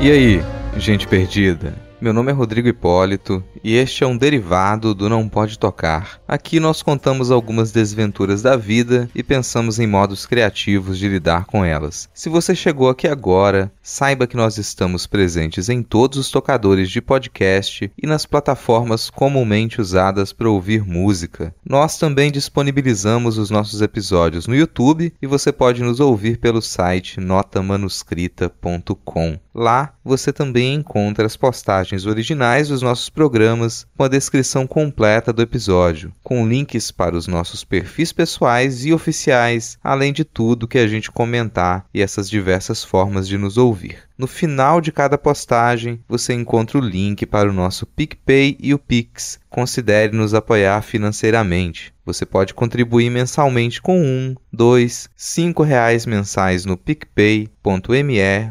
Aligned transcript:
E 0.00 0.12
aí, 0.12 0.40
gente 0.76 1.08
perdida? 1.08 1.74
Meu 2.00 2.12
nome 2.12 2.30
é 2.30 2.34
Rodrigo 2.34 2.68
Hipólito 2.68 3.42
e 3.64 3.74
este 3.74 4.04
é 4.04 4.06
um 4.06 4.16
derivado 4.16 4.94
do 4.94 5.08
Não 5.08 5.28
Pode 5.28 5.58
Tocar. 5.58 6.20
Aqui 6.28 6.60
nós 6.60 6.80
contamos 6.80 7.32
algumas 7.32 7.72
desventuras 7.72 8.40
da 8.40 8.54
vida 8.54 9.10
e 9.12 9.24
pensamos 9.24 9.80
em 9.80 9.88
modos 9.88 10.24
criativos 10.24 10.96
de 10.96 11.08
lidar 11.08 11.46
com 11.46 11.64
elas. 11.64 12.08
Se 12.14 12.28
você 12.28 12.54
chegou 12.54 12.88
aqui 12.88 13.08
agora, 13.08 13.72
saiba 13.82 14.28
que 14.28 14.36
nós 14.36 14.56
estamos 14.56 15.08
presentes 15.08 15.68
em 15.68 15.82
todos 15.82 16.16
os 16.16 16.30
tocadores 16.30 16.88
de 16.88 17.02
podcast 17.02 17.90
e 18.00 18.06
nas 18.06 18.24
plataformas 18.24 19.10
comumente 19.10 19.80
usadas 19.80 20.32
para 20.32 20.48
ouvir 20.48 20.86
música. 20.86 21.52
Nós 21.68 21.98
também 21.98 22.30
disponibilizamos 22.30 23.38
os 23.38 23.50
nossos 23.50 23.82
episódios 23.82 24.46
no 24.46 24.54
YouTube 24.54 25.12
e 25.20 25.26
você 25.26 25.50
pode 25.50 25.82
nos 25.82 25.98
ouvir 25.98 26.38
pelo 26.38 26.62
site 26.62 27.18
notamanuscrita.com. 27.18 29.40
Lá 29.58 29.92
você 30.04 30.32
também 30.32 30.74
encontra 30.74 31.26
as 31.26 31.36
postagens 31.36 32.06
originais 32.06 32.68
dos 32.68 32.80
nossos 32.80 33.10
programas 33.10 33.88
com 33.96 34.04
a 34.04 34.08
descrição 34.08 34.68
completa 34.68 35.32
do 35.32 35.42
episódio, 35.42 36.12
com 36.22 36.46
links 36.46 36.92
para 36.92 37.16
os 37.16 37.26
nossos 37.26 37.64
perfis 37.64 38.12
pessoais 38.12 38.86
e 38.86 38.92
oficiais, 38.92 39.76
além 39.82 40.12
de 40.12 40.22
tudo 40.22 40.68
que 40.68 40.78
a 40.78 40.86
gente 40.86 41.10
comentar 41.10 41.84
e 41.92 42.00
essas 42.00 42.30
diversas 42.30 42.84
formas 42.84 43.26
de 43.26 43.36
nos 43.36 43.58
ouvir. 43.58 44.07
No 44.18 44.26
final 44.26 44.80
de 44.80 44.90
cada 44.90 45.16
postagem, 45.16 46.00
você 46.08 46.34
encontra 46.34 46.76
o 46.76 46.80
link 46.80 47.24
para 47.24 47.48
o 47.48 47.52
nosso 47.52 47.86
PicPay 47.86 48.56
e 48.58 48.74
o 48.74 48.78
Pix. 48.78 49.38
Considere 49.48 50.12
nos 50.16 50.34
apoiar 50.34 50.82
financeiramente. 50.82 51.94
Você 52.04 52.26
pode 52.26 52.52
contribuir 52.52 53.10
mensalmente 53.10 53.80
com 53.80 54.00
um, 54.02 54.34
dois, 54.52 55.08
cinco 55.14 55.62
reais 55.62 56.04
mensais 56.04 56.64
no 56.64 56.76
picpay.me 56.76 57.48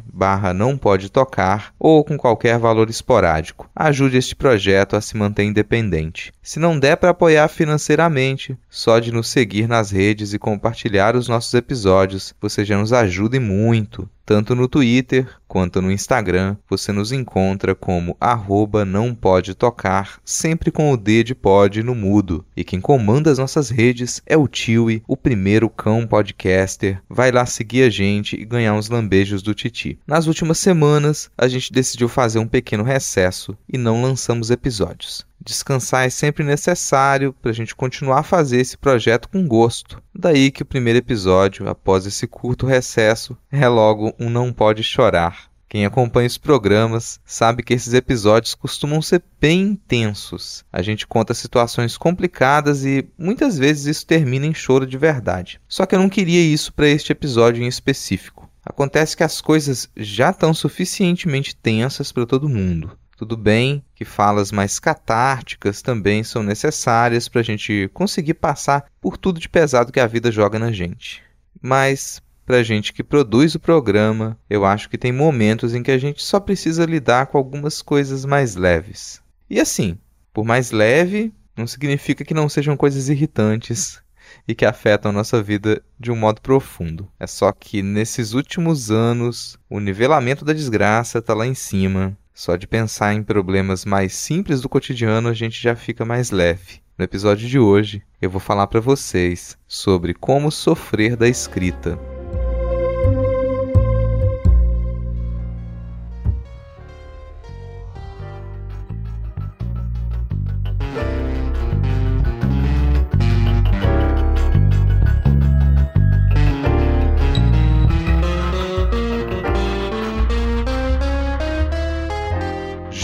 barra 0.05 0.53
não 0.53 0.77
pode 0.77 1.11
tocar 1.11 1.73
ou 1.77 2.01
com 2.01 2.17
qualquer 2.17 2.57
valor 2.57 2.89
esporádico. 2.89 3.69
Ajude 3.75 4.15
este 4.15 4.37
projeto 4.37 4.95
a 4.95 5.01
se 5.01 5.17
manter 5.17 5.43
independente. 5.43 6.31
Se 6.41 6.59
não 6.59 6.79
der 6.79 6.95
para 6.95 7.09
apoiar 7.09 7.49
financeiramente, 7.49 8.57
só 8.69 8.99
de 8.99 9.11
nos 9.11 9.27
seguir 9.27 9.67
nas 9.67 9.91
redes 9.91 10.33
e 10.33 10.39
compartilhar 10.39 11.13
os 11.13 11.27
nossos 11.27 11.53
episódios, 11.53 12.33
você 12.39 12.63
já 12.63 12.77
nos 12.77 12.93
ajuda 12.93 13.35
e 13.35 13.39
muito. 13.41 14.09
Tanto 14.27 14.53
no 14.53 14.67
Twitter 14.67 15.25
quanto 15.47 15.81
no 15.81 15.89
Instagram, 15.89 16.57
você 16.69 16.91
nos 16.91 17.13
encontra 17.13 17.73
como 17.73 18.17
arroba 18.19 18.83
não 18.83 19.15
pode 19.15 19.55
tocar, 19.55 20.19
sempre 20.25 20.69
com 20.69 20.91
o 20.91 20.97
D 20.97 21.23
de 21.23 21.33
pod 21.33 21.81
no 21.81 21.95
mudo. 21.95 22.45
E 22.53 22.61
quem 22.61 22.81
comanda 22.81 23.31
as 23.31 23.37
nossas 23.37 23.69
redes 23.69 24.21
é 24.25 24.35
o 24.35 24.45
Tiwi, 24.45 25.01
o 25.07 25.15
primeiro 25.15 25.69
cão 25.69 26.05
podcaster. 26.05 27.01
Vai 27.09 27.31
lá 27.31 27.45
seguir 27.45 27.83
a 27.83 27.89
gente 27.89 28.35
e 28.35 28.43
ganhar 28.43 28.73
uns 28.73 28.89
lambejos 28.89 29.41
do 29.41 29.55
Titi. 29.55 29.97
Nas 30.05 30.27
últimas 30.27 30.57
semanas, 30.57 31.31
a 31.37 31.47
gente 31.47 31.71
decidiu 31.71 32.09
fazer 32.09 32.39
um 32.39 32.47
pequeno 32.49 32.83
recesso 32.83 33.57
e 33.71 33.77
não 33.77 34.01
lançamos 34.01 34.51
episódios. 34.51 35.25
Descansar 35.39 36.05
é 36.05 36.09
sempre 36.09 36.43
necessário 36.43 37.33
para 37.33 37.51
a 37.51 37.53
gente 37.53 37.75
continuar 37.75 38.19
a 38.19 38.23
fazer 38.23 38.59
esse 38.59 38.77
projeto 38.77 39.29
com 39.29 39.47
gosto. 39.47 40.01
Daí 40.13 40.51
que 40.51 40.63
o 40.63 40.65
primeiro 40.65 40.99
episódio, 40.99 41.69
após 41.69 42.05
esse 42.05 42.27
curto 42.27 42.65
recesso, 42.65 43.37
é 43.51 43.67
logo 43.67 44.13
um 44.19 44.29
Não 44.29 44.51
Pode 44.51 44.83
Chorar. 44.83 45.49
Quem 45.69 45.85
acompanha 45.85 46.27
os 46.27 46.37
programas 46.37 47.19
sabe 47.25 47.61
que 47.61 47.73
esses 47.73 47.93
episódios 47.93 48.55
costumam 48.55 49.01
ser 49.01 49.21
bem 49.39 49.61
intensos. 49.61 50.63
A 50.71 50.81
gente 50.81 51.05
conta 51.05 51.33
situações 51.33 51.97
complicadas 51.97 52.85
e 52.85 53.05
muitas 53.17 53.57
vezes 53.57 53.85
isso 53.85 54.05
termina 54.05 54.45
em 54.45 54.53
choro 54.53 54.87
de 54.87 54.97
verdade. 54.97 55.59
Só 55.67 55.85
que 55.85 55.93
eu 55.93 55.99
não 55.99 56.07
queria 56.07 56.41
isso 56.41 56.71
para 56.71 56.87
este 56.87 57.11
episódio 57.11 57.61
em 57.61 57.67
específico. 57.67 58.49
Acontece 58.65 59.15
que 59.15 59.23
as 59.23 59.41
coisas 59.41 59.89
já 59.95 60.29
estão 60.29 60.53
suficientemente 60.53 61.55
tensas 61.55 62.11
para 62.13 62.25
todo 62.25 62.49
mundo. 62.49 62.97
Tudo 63.17 63.35
bem 63.35 63.83
que 63.95 64.05
falas 64.05 64.51
mais 64.51 64.77
catárticas 64.77 65.81
também 65.81 66.23
são 66.23 66.43
necessárias 66.43 67.27
para 67.27 67.41
a 67.41 67.43
gente 67.43 67.89
conseguir 67.91 68.35
passar 68.35 68.85
por 69.01 69.17
tudo 69.17 69.39
de 69.39 69.49
pesado 69.49 69.91
que 69.91 69.99
a 69.99 70.05
vida 70.05 70.31
joga 70.31 70.59
na 70.59 70.71
gente. 70.71 71.23
Mas, 71.59 72.21
para 72.45 72.57
a 72.57 72.63
gente 72.63 72.93
que 72.93 73.03
produz 73.03 73.55
o 73.55 73.59
programa, 73.59 74.39
eu 74.47 74.63
acho 74.63 74.87
que 74.87 74.99
tem 74.99 75.11
momentos 75.11 75.73
em 75.73 75.81
que 75.81 75.89
a 75.89 75.97
gente 75.97 76.23
só 76.23 76.39
precisa 76.39 76.85
lidar 76.85 77.25
com 77.25 77.39
algumas 77.39 77.81
coisas 77.81 78.23
mais 78.23 78.55
leves. 78.55 79.19
E 79.49 79.59
assim, 79.59 79.97
por 80.31 80.45
mais 80.45 80.69
leve, 80.69 81.33
não 81.57 81.65
significa 81.65 82.23
que 82.23 82.35
não 82.35 82.47
sejam 82.47 82.77
coisas 82.77 83.09
irritantes 83.09 83.99
e 84.47 84.53
que 84.53 84.63
afetam 84.63 85.11
nossa 85.11 85.41
vida 85.41 85.81
de 85.99 86.11
um 86.11 86.15
modo 86.15 86.39
profundo. 86.39 87.11
É 87.19 87.25
só 87.25 87.51
que 87.51 87.81
nesses 87.81 88.33
últimos 88.33 88.91
anos, 88.91 89.57
o 89.67 89.79
nivelamento 89.79 90.45
da 90.45 90.53
desgraça 90.53 91.17
está 91.17 91.33
lá 91.33 91.47
em 91.47 91.55
cima 91.55 92.15
só 92.37 92.55
de 92.55 92.67
pensar 92.67 93.15
em 93.15 93.23
problemas 93.23 93.83
mais 93.83 94.13
simples 94.13 94.61
do 94.61 94.69
cotidiano 94.69 95.27
a 95.27 95.33
gente 95.33 95.59
já 95.59 95.75
fica 95.75 96.05
mais 96.05 96.29
leve. 96.29 96.81
No 96.95 97.03
episódio 97.03 97.49
de 97.49 97.57
hoje, 97.57 98.03
eu 98.21 98.29
vou 98.29 98.39
falar 98.39 98.67
para 98.67 98.79
vocês 98.79 99.57
sobre 99.67 100.13
como 100.13 100.51
sofrer 100.51 101.15
da 101.15 101.27
escrita. 101.27 101.97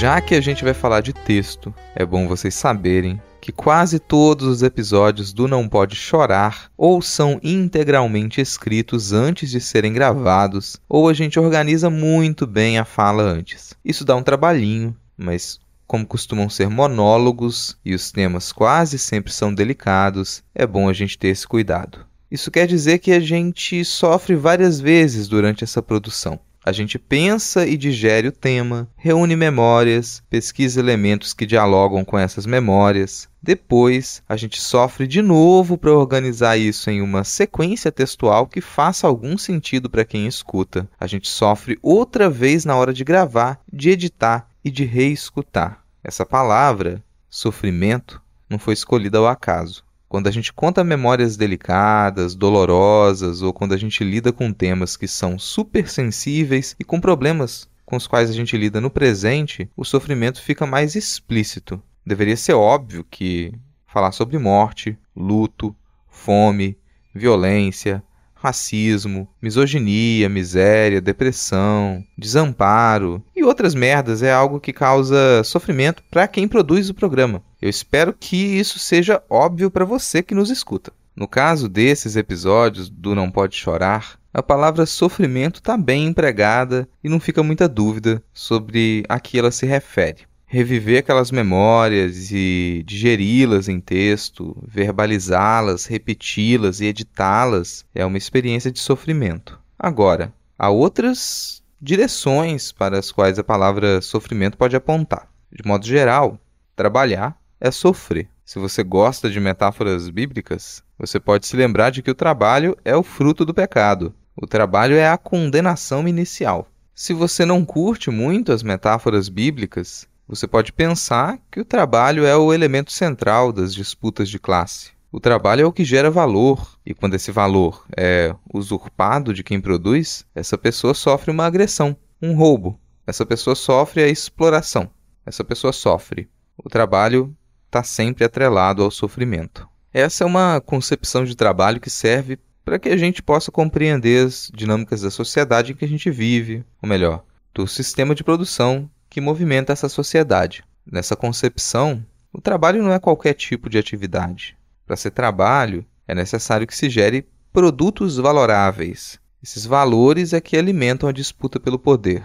Já 0.03 0.19
que 0.19 0.35
a 0.35 0.41
gente 0.41 0.65
vai 0.65 0.73
falar 0.73 0.99
de 0.99 1.13
texto, 1.13 1.73
é 1.95 2.05
bom 2.05 2.27
vocês 2.27 2.53
saberem 2.53 3.21
que 3.39 3.53
quase 3.53 3.99
todos 3.99 4.45
os 4.45 4.61
episódios 4.61 5.31
do 5.31 5.47
Não 5.47 5.65
Pode 5.65 5.95
Chorar 5.95 6.69
ou 6.75 7.01
são 7.01 7.39
integralmente 7.41 8.41
escritos 8.41 9.13
antes 9.13 9.49
de 9.49 9.61
serem 9.61 9.93
gravados, 9.93 10.75
ou 10.89 11.07
a 11.07 11.13
gente 11.13 11.39
organiza 11.39 11.89
muito 11.89 12.45
bem 12.45 12.77
a 12.77 12.83
fala 12.83 13.23
antes. 13.23 13.75
Isso 13.85 14.03
dá 14.03 14.13
um 14.13 14.21
trabalhinho, 14.21 14.93
mas 15.15 15.57
como 15.87 16.05
costumam 16.05 16.49
ser 16.49 16.67
monólogos 16.67 17.77
e 17.85 17.95
os 17.95 18.11
temas 18.11 18.51
quase 18.51 18.99
sempre 18.99 19.31
são 19.31 19.53
delicados, 19.53 20.43
é 20.53 20.67
bom 20.67 20.89
a 20.89 20.93
gente 20.93 21.17
ter 21.17 21.29
esse 21.29 21.47
cuidado. 21.47 21.99
Isso 22.29 22.51
quer 22.51 22.67
dizer 22.67 22.99
que 22.99 23.13
a 23.13 23.21
gente 23.21 23.85
sofre 23.85 24.35
várias 24.35 24.81
vezes 24.81 25.29
durante 25.29 25.63
essa 25.63 25.81
produção. 25.81 26.41
A 26.65 26.71
gente 26.71 26.97
pensa 26.97 27.67
e 27.67 27.75
digere 27.75 28.29
o 28.29 28.31
tema, 28.31 28.87
reúne 28.95 29.35
memórias, 29.35 30.23
pesquisa 30.29 30.79
elementos 30.79 31.33
que 31.33 31.45
dialogam 31.45 32.05
com 32.05 32.17
essas 32.17 32.45
memórias. 32.45 33.27
Depois, 33.41 34.23
a 34.29 34.37
gente 34.37 34.61
sofre 34.61 35.05
de 35.05 35.21
novo 35.21 35.77
para 35.77 35.91
organizar 35.91 36.55
isso 36.55 36.89
em 36.89 37.01
uma 37.01 37.25
sequência 37.25 37.91
textual 37.91 38.47
que 38.47 38.61
faça 38.61 39.05
algum 39.05 39.37
sentido 39.37 39.89
para 39.89 40.05
quem 40.05 40.25
escuta. 40.25 40.87
A 40.97 41.05
gente 41.05 41.27
sofre 41.27 41.77
outra 41.81 42.29
vez 42.29 42.63
na 42.63 42.77
hora 42.77 42.93
de 42.93 43.03
gravar, 43.03 43.59
de 43.71 43.89
editar 43.89 44.47
e 44.63 44.71
de 44.71 44.85
reescutar. 44.85 45.83
Essa 46.01 46.25
palavra, 46.25 47.03
sofrimento, 47.29 48.21
não 48.49 48.57
foi 48.57 48.73
escolhida 48.73 49.17
ao 49.17 49.27
acaso. 49.27 49.83
Quando 50.13 50.27
a 50.27 50.31
gente 50.31 50.53
conta 50.53 50.83
memórias 50.83 51.35
delicadas, 51.35 52.35
dolorosas, 52.35 53.41
ou 53.41 53.51
quando 53.51 53.73
a 53.73 53.77
gente 53.77 54.03
lida 54.03 54.31
com 54.31 54.53
temas 54.53 54.95
que 54.95 55.07
são 55.07 55.39
super 55.39 55.89
sensíveis 55.89 56.75
e 56.79 56.83
com 56.83 57.01
problemas 57.01 57.67
com 57.83 57.95
os 57.95 58.05
quais 58.05 58.29
a 58.29 58.33
gente 58.33 58.55
lida 58.55 58.79
no 58.79 58.91
presente, 58.91 59.67
o 59.75 59.83
sofrimento 59.83 60.39
fica 60.39 60.67
mais 60.67 60.95
explícito. 60.95 61.81
Deveria 62.05 62.37
ser 62.37 62.53
óbvio 62.53 63.03
que 63.09 63.55
falar 63.87 64.11
sobre 64.11 64.37
morte, 64.37 64.95
luto, 65.15 65.75
fome, 66.07 66.77
violência, 67.11 68.03
racismo, 68.43 69.25
misoginia, 69.41 70.27
miséria, 70.27 70.99
depressão, 70.99 72.03
desamparo 72.17 73.23
e 73.33 73.41
outras 73.41 73.73
merdas 73.73 74.21
é 74.21 74.33
algo 74.33 74.59
que 74.59 74.73
causa 74.73 75.41
sofrimento 75.45 76.03
para 76.11 76.27
quem 76.27 76.45
produz 76.45 76.89
o 76.89 76.93
programa. 76.93 77.41
Eu 77.61 77.69
espero 77.69 78.13
que 78.13 78.35
isso 78.35 78.77
seja 78.77 79.23
óbvio 79.29 79.71
para 79.71 79.85
você 79.85 80.21
que 80.21 80.35
nos 80.35 80.49
escuta. 80.49 80.91
No 81.15 81.25
caso 81.25 81.69
desses 81.69 82.17
episódios 82.17 82.89
do 82.89 83.15
Não 83.15 83.31
Pode 83.31 83.55
Chorar, 83.55 84.19
a 84.33 84.43
palavra 84.43 84.85
sofrimento 84.85 85.57
está 85.57 85.77
bem 85.77 86.07
empregada 86.07 86.89
e 87.01 87.07
não 87.07 87.21
fica 87.21 87.41
muita 87.41 87.69
dúvida 87.69 88.21
sobre 88.33 89.05
a 89.07 89.19
que 89.21 89.39
ela 89.39 89.51
se 89.51 89.65
refere 89.65 90.23
reviver 90.53 90.99
aquelas 90.99 91.31
memórias 91.31 92.29
e 92.31 92.83
digeri-las 92.85 93.67
em 93.67 93.79
texto, 93.79 94.55
verbalizá-las, 94.67 95.87
repeti-las 95.87 96.79
e 96.79 96.85
editá-las 96.85 97.83
é 97.95 98.05
uma 98.05 98.19
experiência 98.19 98.71
de 98.71 98.79
sofrimento. 98.79 99.59
Agora, 99.79 100.31
há 100.55 100.69
outras 100.69 101.63
direções 101.81 102.71
para 102.71 102.99
as 102.99 103.11
quais 103.11 103.39
a 103.39 103.43
palavra 103.43 103.99
sofrimento 103.99 104.55
pode 104.55 104.75
apontar. 104.75 105.27
De 105.51 105.67
modo 105.67 105.87
geral, 105.87 106.39
trabalhar 106.75 107.35
é 107.59 107.71
sofrer. 107.71 108.29
Se 108.45 108.59
você 108.59 108.83
gosta 108.83 109.31
de 109.31 109.39
metáforas 109.39 110.07
bíblicas, 110.07 110.83
você 110.99 111.19
pode 111.19 111.47
se 111.47 111.55
lembrar 111.55 111.89
de 111.89 112.03
que 112.03 112.11
o 112.11 112.15
trabalho 112.15 112.77
é 112.85 112.95
o 112.95 113.01
fruto 113.01 113.43
do 113.43 113.55
pecado. 113.55 114.13
O 114.39 114.45
trabalho 114.45 114.95
é 114.95 115.09
a 115.09 115.17
condenação 115.17 116.07
inicial. 116.07 116.67
Se 116.93 117.11
você 117.11 117.43
não 117.43 117.65
curte 117.65 118.11
muito 118.11 118.51
as 118.51 118.61
metáforas 118.61 119.29
bíblicas, 119.29 120.07
você 120.35 120.47
pode 120.47 120.73
pensar 120.73 121.37
que 121.51 121.59
o 121.59 121.65
trabalho 121.65 122.25
é 122.25 122.35
o 122.35 122.51
elemento 122.51 122.91
central 122.91 123.51
das 123.51 123.71
disputas 123.73 124.27
de 124.27 124.39
classe. 124.39 124.91
O 125.11 125.19
trabalho 125.19 125.61
é 125.61 125.65
o 125.65 125.71
que 125.71 125.85
gera 125.85 126.09
valor, 126.09 126.75
e 126.83 126.91
quando 126.91 127.13
esse 127.13 127.31
valor 127.31 127.85
é 127.95 128.33
usurpado 128.51 129.31
de 129.31 129.43
quem 129.43 129.61
produz, 129.61 130.25
essa 130.33 130.57
pessoa 130.57 130.95
sofre 130.95 131.29
uma 131.29 131.45
agressão, 131.45 131.95
um 132.19 132.35
roubo. 132.35 132.79
Essa 133.05 133.23
pessoa 133.23 133.55
sofre 133.55 134.01
a 134.01 134.07
exploração. 134.07 134.89
Essa 135.23 135.43
pessoa 135.43 135.71
sofre. 135.71 136.27
O 136.57 136.67
trabalho 136.67 137.35
está 137.67 137.83
sempre 137.83 138.25
atrelado 138.25 138.81
ao 138.81 138.89
sofrimento. 138.89 139.69
Essa 139.93 140.23
é 140.23 140.27
uma 140.27 140.59
concepção 140.59 141.23
de 141.23 141.35
trabalho 141.35 141.79
que 141.79 141.91
serve 141.91 142.39
para 142.65 142.79
que 142.79 142.89
a 142.89 142.97
gente 142.97 143.21
possa 143.21 143.51
compreender 143.51 144.25
as 144.25 144.49
dinâmicas 144.51 145.01
da 145.01 145.11
sociedade 145.11 145.73
em 145.73 145.75
que 145.75 145.85
a 145.85 145.87
gente 145.87 146.09
vive, 146.09 146.65
ou 146.81 146.89
melhor, 146.89 147.23
do 147.53 147.67
sistema 147.67 148.15
de 148.15 148.23
produção 148.23 148.89
que 149.13 149.21
movimenta 149.21 149.71
essa 149.71 149.87
sociedade. 149.87 150.63
Nessa 150.83 151.15
concepção, 151.15 152.03
o 152.33 152.41
trabalho 152.41 152.81
não 152.81 152.91
é 152.91 152.97
qualquer 152.97 153.35
tipo 153.35 153.69
de 153.69 153.77
atividade. 153.77 154.57
Para 154.87 154.95
ser 154.95 155.11
trabalho, 155.11 155.85
é 156.07 156.15
necessário 156.15 156.65
que 156.65 156.75
se 156.75 156.89
gere 156.89 157.27
produtos 157.51 158.17
valoráveis. 158.17 159.19
Esses 159.43 159.67
valores 159.67 160.33
é 160.33 160.41
que 160.41 160.57
alimentam 160.57 161.07
a 161.07 161.11
disputa 161.11 161.59
pelo 161.59 161.77
poder. 161.77 162.23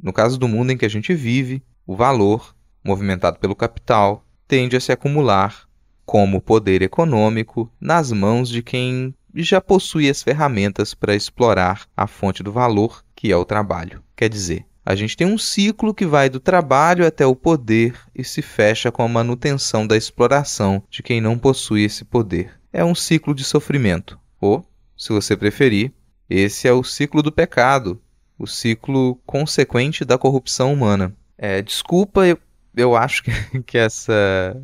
No 0.00 0.12
caso 0.12 0.38
do 0.38 0.46
mundo 0.46 0.70
em 0.70 0.76
que 0.76 0.86
a 0.86 0.88
gente 0.88 1.12
vive, 1.12 1.64
o 1.84 1.96
valor, 1.96 2.54
movimentado 2.84 3.40
pelo 3.40 3.56
capital, 3.56 4.24
tende 4.46 4.76
a 4.76 4.80
se 4.80 4.92
acumular 4.92 5.68
como 6.06 6.40
poder 6.40 6.80
econômico 6.80 7.68
nas 7.80 8.12
mãos 8.12 8.48
de 8.48 8.62
quem 8.62 9.12
já 9.34 9.60
possui 9.60 10.08
as 10.08 10.22
ferramentas 10.22 10.94
para 10.94 11.16
explorar 11.16 11.88
a 11.96 12.06
fonte 12.06 12.40
do 12.40 12.52
valor, 12.52 13.04
que 13.16 13.32
é 13.32 13.36
o 13.36 13.44
trabalho. 13.44 14.00
Quer 14.14 14.28
dizer, 14.28 14.64
a 14.90 14.94
gente 14.96 15.16
tem 15.16 15.26
um 15.26 15.38
ciclo 15.38 15.94
que 15.94 16.04
vai 16.04 16.28
do 16.28 16.40
trabalho 16.40 17.06
até 17.06 17.24
o 17.24 17.36
poder 17.36 17.94
e 18.12 18.24
se 18.24 18.42
fecha 18.42 18.90
com 18.90 19.04
a 19.04 19.08
manutenção 19.08 19.86
da 19.86 19.96
exploração 19.96 20.82
de 20.90 21.00
quem 21.00 21.20
não 21.20 21.38
possui 21.38 21.84
esse 21.84 22.04
poder. 22.04 22.58
É 22.72 22.84
um 22.84 22.94
ciclo 22.94 23.32
de 23.32 23.44
sofrimento. 23.44 24.18
Ou, 24.40 24.66
se 24.96 25.12
você 25.12 25.36
preferir, 25.36 25.92
esse 26.28 26.66
é 26.66 26.72
o 26.72 26.82
ciclo 26.82 27.22
do 27.22 27.30
pecado, 27.30 28.02
o 28.36 28.48
ciclo 28.48 29.14
consequente 29.24 30.04
da 30.04 30.18
corrupção 30.18 30.72
humana. 30.72 31.14
É, 31.38 31.62
desculpa, 31.62 32.26
eu, 32.26 32.38
eu 32.76 32.96
acho 32.96 33.22
que, 33.22 33.30
que 33.62 33.78
essa 33.78 34.60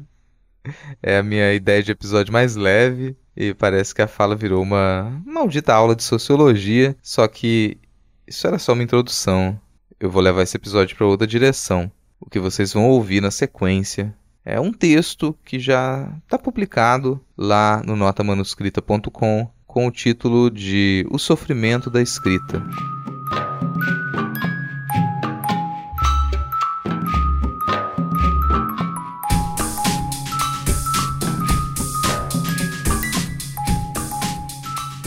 é 1.00 1.18
a 1.18 1.22
minha 1.22 1.54
ideia 1.54 1.84
de 1.84 1.92
episódio 1.92 2.32
mais 2.32 2.56
leve 2.56 3.16
e 3.36 3.54
parece 3.54 3.94
que 3.94 4.02
a 4.02 4.08
fala 4.08 4.34
virou 4.34 4.60
uma 4.60 5.22
maldita 5.24 5.72
aula 5.72 5.94
de 5.94 6.02
sociologia, 6.02 6.96
só 7.00 7.28
que 7.28 7.78
isso 8.26 8.44
era 8.44 8.58
só 8.58 8.72
uma 8.72 8.82
introdução 8.82 9.60
eu 9.98 10.10
vou 10.10 10.22
levar 10.22 10.42
esse 10.42 10.56
episódio 10.56 10.96
para 10.96 11.06
outra 11.06 11.26
direção. 11.26 11.90
O 12.20 12.28
que 12.28 12.38
vocês 12.38 12.72
vão 12.72 12.84
ouvir 12.84 13.20
na 13.20 13.30
sequência 13.30 14.14
é 14.44 14.60
um 14.60 14.72
texto 14.72 15.36
que 15.44 15.58
já 15.58 16.12
está 16.24 16.38
publicado 16.38 17.20
lá 17.36 17.82
no 17.84 17.96
notamanuscrita.com 17.96 19.50
com 19.66 19.86
o 19.86 19.90
título 19.90 20.50
de 20.50 21.06
O 21.10 21.18
Sofrimento 21.18 21.90
da 21.90 22.00
Escrita. 22.00 22.62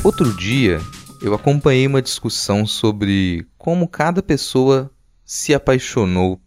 Outro 0.04 0.34
dia, 0.34 0.82
eu 1.22 1.34
acompanhei 1.34 1.86
uma 1.86 2.02
discussão 2.02 2.66
sobre 2.66 3.46
como 3.58 3.88
cada 3.88 4.24
pessoa 4.24 4.90
se 5.26 5.54
apaixonou 5.54 6.40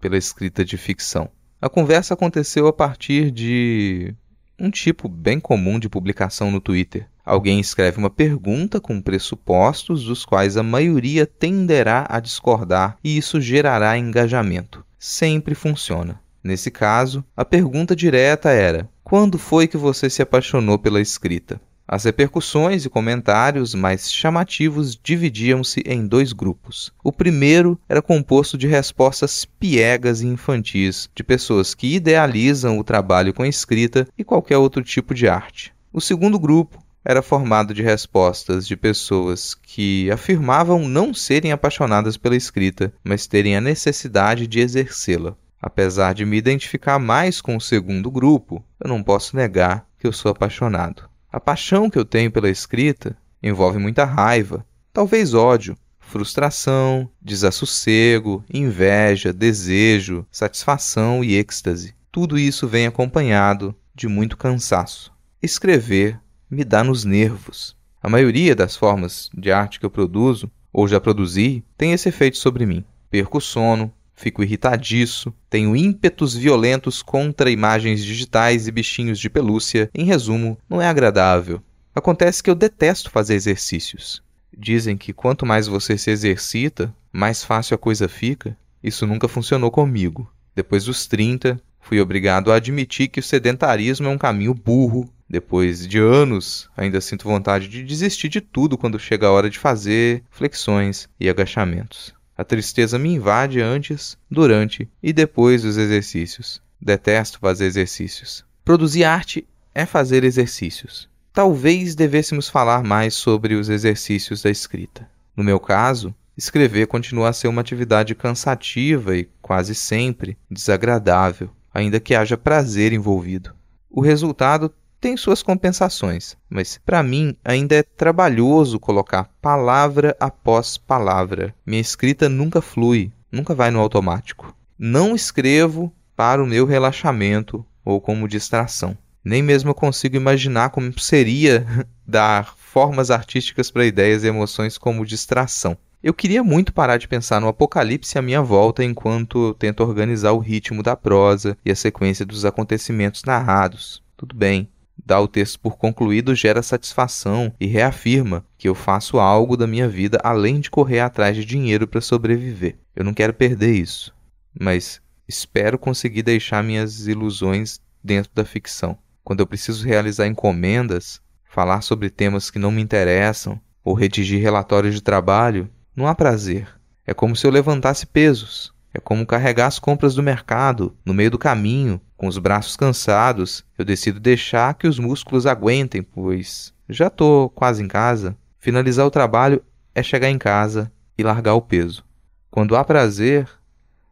pela 0.00 0.16
escrita 0.16 0.64
de 0.64 0.76
ficção. 0.76 1.28
A 1.60 1.68
conversa 1.68 2.14
aconteceu 2.14 2.66
a 2.66 2.72
partir 2.72 3.30
de 3.30 4.14
um 4.58 4.70
tipo 4.70 5.08
bem 5.08 5.40
comum 5.40 5.78
de 5.78 5.88
publicação 5.88 6.50
no 6.50 6.60
Twitter. 6.60 7.08
Alguém 7.24 7.60
escreve 7.60 7.98
uma 7.98 8.10
pergunta 8.10 8.80
com 8.80 9.00
pressupostos 9.00 10.04
dos 10.04 10.24
quais 10.24 10.56
a 10.56 10.62
maioria 10.62 11.26
tenderá 11.26 12.06
a 12.08 12.20
discordar 12.20 12.96
e 13.02 13.16
isso 13.16 13.40
gerará 13.40 13.98
engajamento. 13.98 14.84
Sempre 14.98 15.54
funciona. 15.54 16.20
Nesse 16.44 16.70
caso, 16.70 17.24
a 17.36 17.44
pergunta 17.44 17.94
direta 17.94 18.50
era: 18.50 18.88
Quando 19.04 19.38
foi 19.38 19.68
que 19.68 19.76
você 19.76 20.10
se 20.10 20.22
apaixonou 20.22 20.78
pela 20.78 21.00
escrita? 21.00 21.60
As 21.86 22.04
repercussões 22.04 22.84
e 22.84 22.88
comentários 22.88 23.74
mais 23.74 24.12
chamativos 24.12 24.98
dividiam-se 25.02 25.82
em 25.84 26.06
dois 26.06 26.32
grupos. 26.32 26.92
O 27.02 27.12
primeiro 27.12 27.78
era 27.88 28.00
composto 28.00 28.56
de 28.56 28.66
respostas 28.66 29.44
piegas 29.44 30.22
e 30.22 30.26
infantis, 30.26 31.10
de 31.14 31.22
pessoas 31.22 31.74
que 31.74 31.94
idealizam 31.94 32.78
o 32.78 32.84
trabalho 32.84 33.34
com 33.34 33.44
escrita 33.44 34.06
e 34.16 34.24
qualquer 34.24 34.58
outro 34.58 34.82
tipo 34.82 35.12
de 35.12 35.28
arte. 35.28 35.74
O 35.92 36.00
segundo 36.00 36.38
grupo 36.38 36.82
era 37.04 37.20
formado 37.20 37.74
de 37.74 37.82
respostas 37.82 38.66
de 38.66 38.76
pessoas 38.76 39.54
que 39.54 40.10
afirmavam 40.10 40.88
não 40.88 41.12
serem 41.12 41.50
apaixonadas 41.50 42.16
pela 42.16 42.36
escrita, 42.36 42.92
mas 43.02 43.26
terem 43.26 43.56
a 43.56 43.60
necessidade 43.60 44.46
de 44.46 44.60
exercê-la. 44.60 45.36
Apesar 45.60 46.14
de 46.14 46.24
me 46.24 46.36
identificar 46.36 46.98
mais 46.98 47.40
com 47.40 47.56
o 47.56 47.60
segundo 47.60 48.10
grupo, 48.10 48.64
eu 48.80 48.88
não 48.88 49.02
posso 49.02 49.36
negar 49.36 49.86
que 49.98 50.06
eu 50.06 50.12
sou 50.12 50.30
apaixonado. 50.30 51.11
A 51.32 51.40
paixão 51.40 51.88
que 51.88 51.98
eu 51.98 52.04
tenho 52.04 52.30
pela 52.30 52.50
escrita 52.50 53.16
envolve 53.42 53.78
muita 53.78 54.04
raiva, 54.04 54.66
talvez 54.92 55.32
ódio, 55.32 55.74
frustração, 55.98 57.08
desassossego, 57.22 58.44
inveja, 58.52 59.32
desejo, 59.32 60.26
satisfação 60.30 61.24
e 61.24 61.34
êxtase. 61.34 61.94
Tudo 62.10 62.38
isso 62.38 62.68
vem 62.68 62.86
acompanhado 62.86 63.74
de 63.94 64.06
muito 64.08 64.36
cansaço. 64.36 65.10
Escrever 65.42 66.20
me 66.50 66.64
dá 66.64 66.84
nos 66.84 67.02
nervos. 67.02 67.74
A 68.02 68.10
maioria 68.10 68.54
das 68.54 68.76
formas 68.76 69.30
de 69.32 69.50
arte 69.50 69.80
que 69.80 69.86
eu 69.86 69.90
produzo, 69.90 70.50
ou 70.70 70.86
já 70.86 71.00
produzi, 71.00 71.64
tem 71.78 71.92
esse 71.92 72.10
efeito 72.10 72.36
sobre 72.36 72.66
mim. 72.66 72.84
Perco 73.08 73.38
o 73.38 73.40
sono, 73.40 73.90
Fico 74.14 74.42
irritadiço, 74.42 75.32
tenho 75.48 75.74
ímpetos 75.74 76.34
violentos 76.34 77.02
contra 77.02 77.50
imagens 77.50 78.04
digitais 78.04 78.68
e 78.68 78.70
bichinhos 78.70 79.18
de 79.18 79.28
pelúcia. 79.28 79.90
Em 79.94 80.04
resumo, 80.04 80.58
não 80.68 80.80
é 80.80 80.86
agradável. 80.86 81.60
Acontece 81.94 82.42
que 82.42 82.48
eu 82.48 82.54
detesto 82.54 83.10
fazer 83.10 83.34
exercícios. 83.34 84.22
Dizem 84.56 84.96
que 84.96 85.12
quanto 85.12 85.46
mais 85.46 85.66
você 85.66 85.98
se 85.98 86.10
exercita, 86.10 86.94
mais 87.12 87.42
fácil 87.42 87.74
a 87.74 87.78
coisa 87.78 88.08
fica. 88.08 88.56
Isso 88.82 89.06
nunca 89.06 89.28
funcionou 89.28 89.70
comigo. 89.70 90.30
Depois 90.54 90.84
dos 90.84 91.06
30, 91.06 91.60
fui 91.80 92.00
obrigado 92.00 92.52
a 92.52 92.56
admitir 92.56 93.08
que 93.08 93.20
o 93.20 93.22
sedentarismo 93.22 94.08
é 94.08 94.10
um 94.10 94.18
caminho 94.18 94.54
burro. 94.54 95.08
Depois 95.28 95.86
de 95.86 95.98
anos, 95.98 96.68
ainda 96.76 97.00
sinto 97.00 97.24
vontade 97.24 97.66
de 97.66 97.82
desistir 97.82 98.28
de 98.28 98.40
tudo 98.40 98.76
quando 98.76 98.98
chega 98.98 99.26
a 99.26 99.32
hora 99.32 99.48
de 99.48 99.58
fazer 99.58 100.22
flexões 100.30 101.08
e 101.18 101.28
agachamentos. 101.28 102.14
A 102.42 102.44
tristeza 102.44 102.98
me 102.98 103.08
invade 103.08 103.60
antes, 103.60 104.18
durante 104.28 104.90
e 105.00 105.12
depois 105.12 105.62
dos 105.62 105.76
exercícios. 105.76 106.60
Detesto 106.80 107.38
fazer 107.38 107.66
exercícios. 107.66 108.44
Produzir 108.64 109.04
arte 109.04 109.46
é 109.72 109.86
fazer 109.86 110.24
exercícios. 110.24 111.08
Talvez 111.32 111.94
devêssemos 111.94 112.48
falar 112.48 112.82
mais 112.82 113.14
sobre 113.14 113.54
os 113.54 113.68
exercícios 113.68 114.42
da 114.42 114.50
escrita. 114.50 115.08
No 115.36 115.44
meu 115.44 115.60
caso, 115.60 116.12
escrever 116.36 116.88
continua 116.88 117.28
a 117.28 117.32
ser 117.32 117.46
uma 117.46 117.60
atividade 117.60 118.12
cansativa 118.12 119.16
e 119.16 119.28
quase 119.40 119.72
sempre 119.72 120.36
desagradável, 120.50 121.48
ainda 121.72 122.00
que 122.00 122.12
haja 122.12 122.36
prazer 122.36 122.92
envolvido. 122.92 123.54
O 123.88 124.00
resultado 124.00 124.74
tem 125.02 125.16
suas 125.16 125.42
compensações, 125.42 126.36
mas 126.48 126.80
para 126.86 127.02
mim 127.02 127.36
ainda 127.44 127.74
é 127.74 127.82
trabalhoso 127.82 128.78
colocar 128.78 129.28
palavra 129.42 130.16
após 130.20 130.76
palavra. 130.76 131.52
Minha 131.66 131.80
escrita 131.80 132.28
nunca 132.28 132.62
flui, 132.62 133.10
nunca 133.30 133.52
vai 133.52 133.72
no 133.72 133.80
automático. 133.80 134.56
Não 134.78 135.12
escrevo 135.12 135.92
para 136.14 136.40
o 136.40 136.46
meu 136.46 136.64
relaxamento 136.64 137.66
ou 137.84 138.00
como 138.00 138.28
distração. 138.28 138.96
Nem 139.24 139.42
mesmo 139.42 139.70
eu 139.70 139.74
consigo 139.74 140.14
imaginar 140.14 140.70
como 140.70 140.96
seria 141.00 141.66
dar 142.06 142.54
formas 142.56 143.10
artísticas 143.10 143.72
para 143.72 143.84
ideias 143.84 144.22
e 144.22 144.28
emoções 144.28 144.78
como 144.78 145.04
distração. 145.04 145.76
Eu 146.00 146.14
queria 146.14 146.44
muito 146.44 146.72
parar 146.72 146.96
de 146.96 147.08
pensar 147.08 147.40
no 147.40 147.48
apocalipse 147.48 148.18
à 148.18 148.22
minha 148.22 148.40
volta 148.40 148.84
enquanto 148.84 149.48
eu 149.48 149.54
tento 149.54 149.82
organizar 149.82 150.30
o 150.30 150.38
ritmo 150.38 150.80
da 150.80 150.94
prosa 150.94 151.58
e 151.64 151.72
a 151.72 151.76
sequência 151.76 152.24
dos 152.24 152.44
acontecimentos 152.44 153.24
narrados. 153.24 154.00
Tudo 154.16 154.36
bem, 154.36 154.68
Dar 155.04 155.20
o 155.20 155.28
texto 155.28 155.58
por 155.58 155.76
concluído 155.76 156.34
gera 156.34 156.62
satisfação 156.62 157.52
e 157.58 157.66
reafirma 157.66 158.44
que 158.56 158.68
eu 158.68 158.74
faço 158.74 159.18
algo 159.18 159.56
da 159.56 159.66
minha 159.66 159.88
vida 159.88 160.20
além 160.22 160.60
de 160.60 160.70
correr 160.70 161.00
atrás 161.00 161.36
de 161.36 161.44
dinheiro 161.44 161.86
para 161.86 162.00
sobreviver. 162.00 162.78
Eu 162.94 163.04
não 163.04 163.14
quero 163.14 163.34
perder 163.34 163.74
isso, 163.74 164.14
mas 164.58 165.00
espero 165.26 165.78
conseguir 165.78 166.22
deixar 166.22 166.62
minhas 166.62 167.06
ilusões 167.06 167.80
dentro 168.02 168.30
da 168.34 168.44
ficção. 168.44 168.96
Quando 169.24 169.40
eu 169.40 169.46
preciso 169.46 169.86
realizar 169.86 170.26
encomendas, 170.26 171.20
falar 171.44 171.80
sobre 171.80 172.10
temas 172.10 172.50
que 172.50 172.58
não 172.58 172.70
me 172.70 172.82
interessam 172.82 173.60
ou 173.84 173.94
redigir 173.94 174.40
relatórios 174.40 174.94
de 174.94 175.02
trabalho, 175.02 175.68
não 175.94 176.06
há 176.06 176.14
prazer. 176.14 176.68
É 177.06 177.12
como 177.12 177.34
se 177.34 177.46
eu 177.46 177.50
levantasse 177.50 178.06
pesos. 178.06 178.72
É 178.94 179.00
como 179.00 179.26
carregar 179.26 179.66
as 179.66 179.78
compras 179.78 180.14
do 180.14 180.22
mercado 180.22 180.94
no 181.04 181.14
meio 181.14 181.30
do 181.30 181.38
caminho 181.38 182.00
com 182.22 182.28
os 182.28 182.38
braços 182.38 182.76
cansados, 182.76 183.64
eu 183.76 183.84
decido 183.84 184.20
deixar 184.20 184.74
que 184.74 184.86
os 184.86 184.96
músculos 184.96 185.44
aguentem, 185.44 186.04
pois 186.04 186.72
já 186.88 187.08
estou 187.08 187.50
quase 187.50 187.82
em 187.82 187.88
casa. 187.88 188.36
Finalizar 188.60 189.04
o 189.04 189.10
trabalho 189.10 189.60
é 189.92 190.04
chegar 190.04 190.30
em 190.30 190.38
casa 190.38 190.92
e 191.18 191.24
largar 191.24 191.54
o 191.54 191.60
peso. 191.60 192.04
Quando 192.48 192.76
há 192.76 192.84
prazer, 192.84 193.48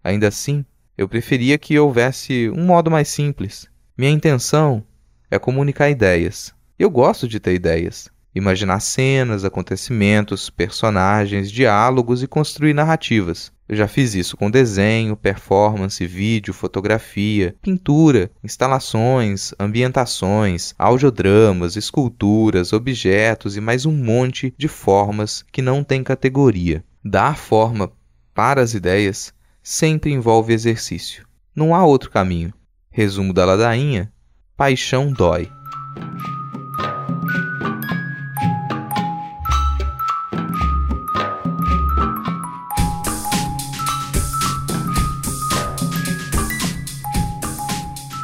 ainda 0.02 0.26
assim, 0.26 0.64
eu 0.99 1.09
preferia 1.09 1.57
que 1.57 1.79
houvesse 1.79 2.50
um 2.50 2.67
modo 2.67 2.90
mais 2.90 3.07
simples. 3.07 3.69
Minha 3.97 4.11
intenção 4.11 4.83
é 5.31 5.38
comunicar 5.38 5.88
ideias. 5.88 6.52
Eu 6.76 6.90
gosto 6.90 7.29
de 7.29 7.38
ter 7.38 7.55
ideias, 7.55 8.11
imaginar 8.35 8.81
cenas, 8.81 9.45
acontecimentos, 9.45 10.51
personagens, 10.51 11.51
diálogos 11.51 12.23
e 12.23 12.27
construir 12.27 12.75
narrativas. 12.75 13.53
Eu 13.69 13.77
já 13.77 13.87
fiz 13.87 14.15
isso 14.15 14.37
com 14.37 14.51
desenho, 14.51 15.17
performance, 15.17 16.05
vídeo, 16.05 16.53
fotografia, 16.53 17.55
pintura, 17.63 18.31
instalações, 18.43 19.55
ambientações, 19.61 20.75
audiodramas, 20.77 21.77
esculturas, 21.77 22.73
objetos 22.73 23.57
e 23.57 23.61
mais 23.61 23.87
um 23.87 23.93
monte 23.93 24.53
de 24.59 24.67
formas 24.67 25.45
que 25.53 25.63
não 25.63 25.85
têm 25.85 26.03
categoria. 26.03 26.85
Dar 27.05 27.37
forma 27.37 27.93
para 28.35 28.61
as 28.61 28.75
ideias 28.75 29.33
sempre 29.63 30.13
envolve 30.13 30.53
exercício. 30.53 31.25
Não 31.55 31.75
há 31.75 31.85
outro 31.85 32.11
caminho. 32.11 32.53
Resumo 32.91 33.33
da 33.33 33.45
ladainha: 33.45 34.13
paixão 34.57 35.13
dói. 35.13 35.49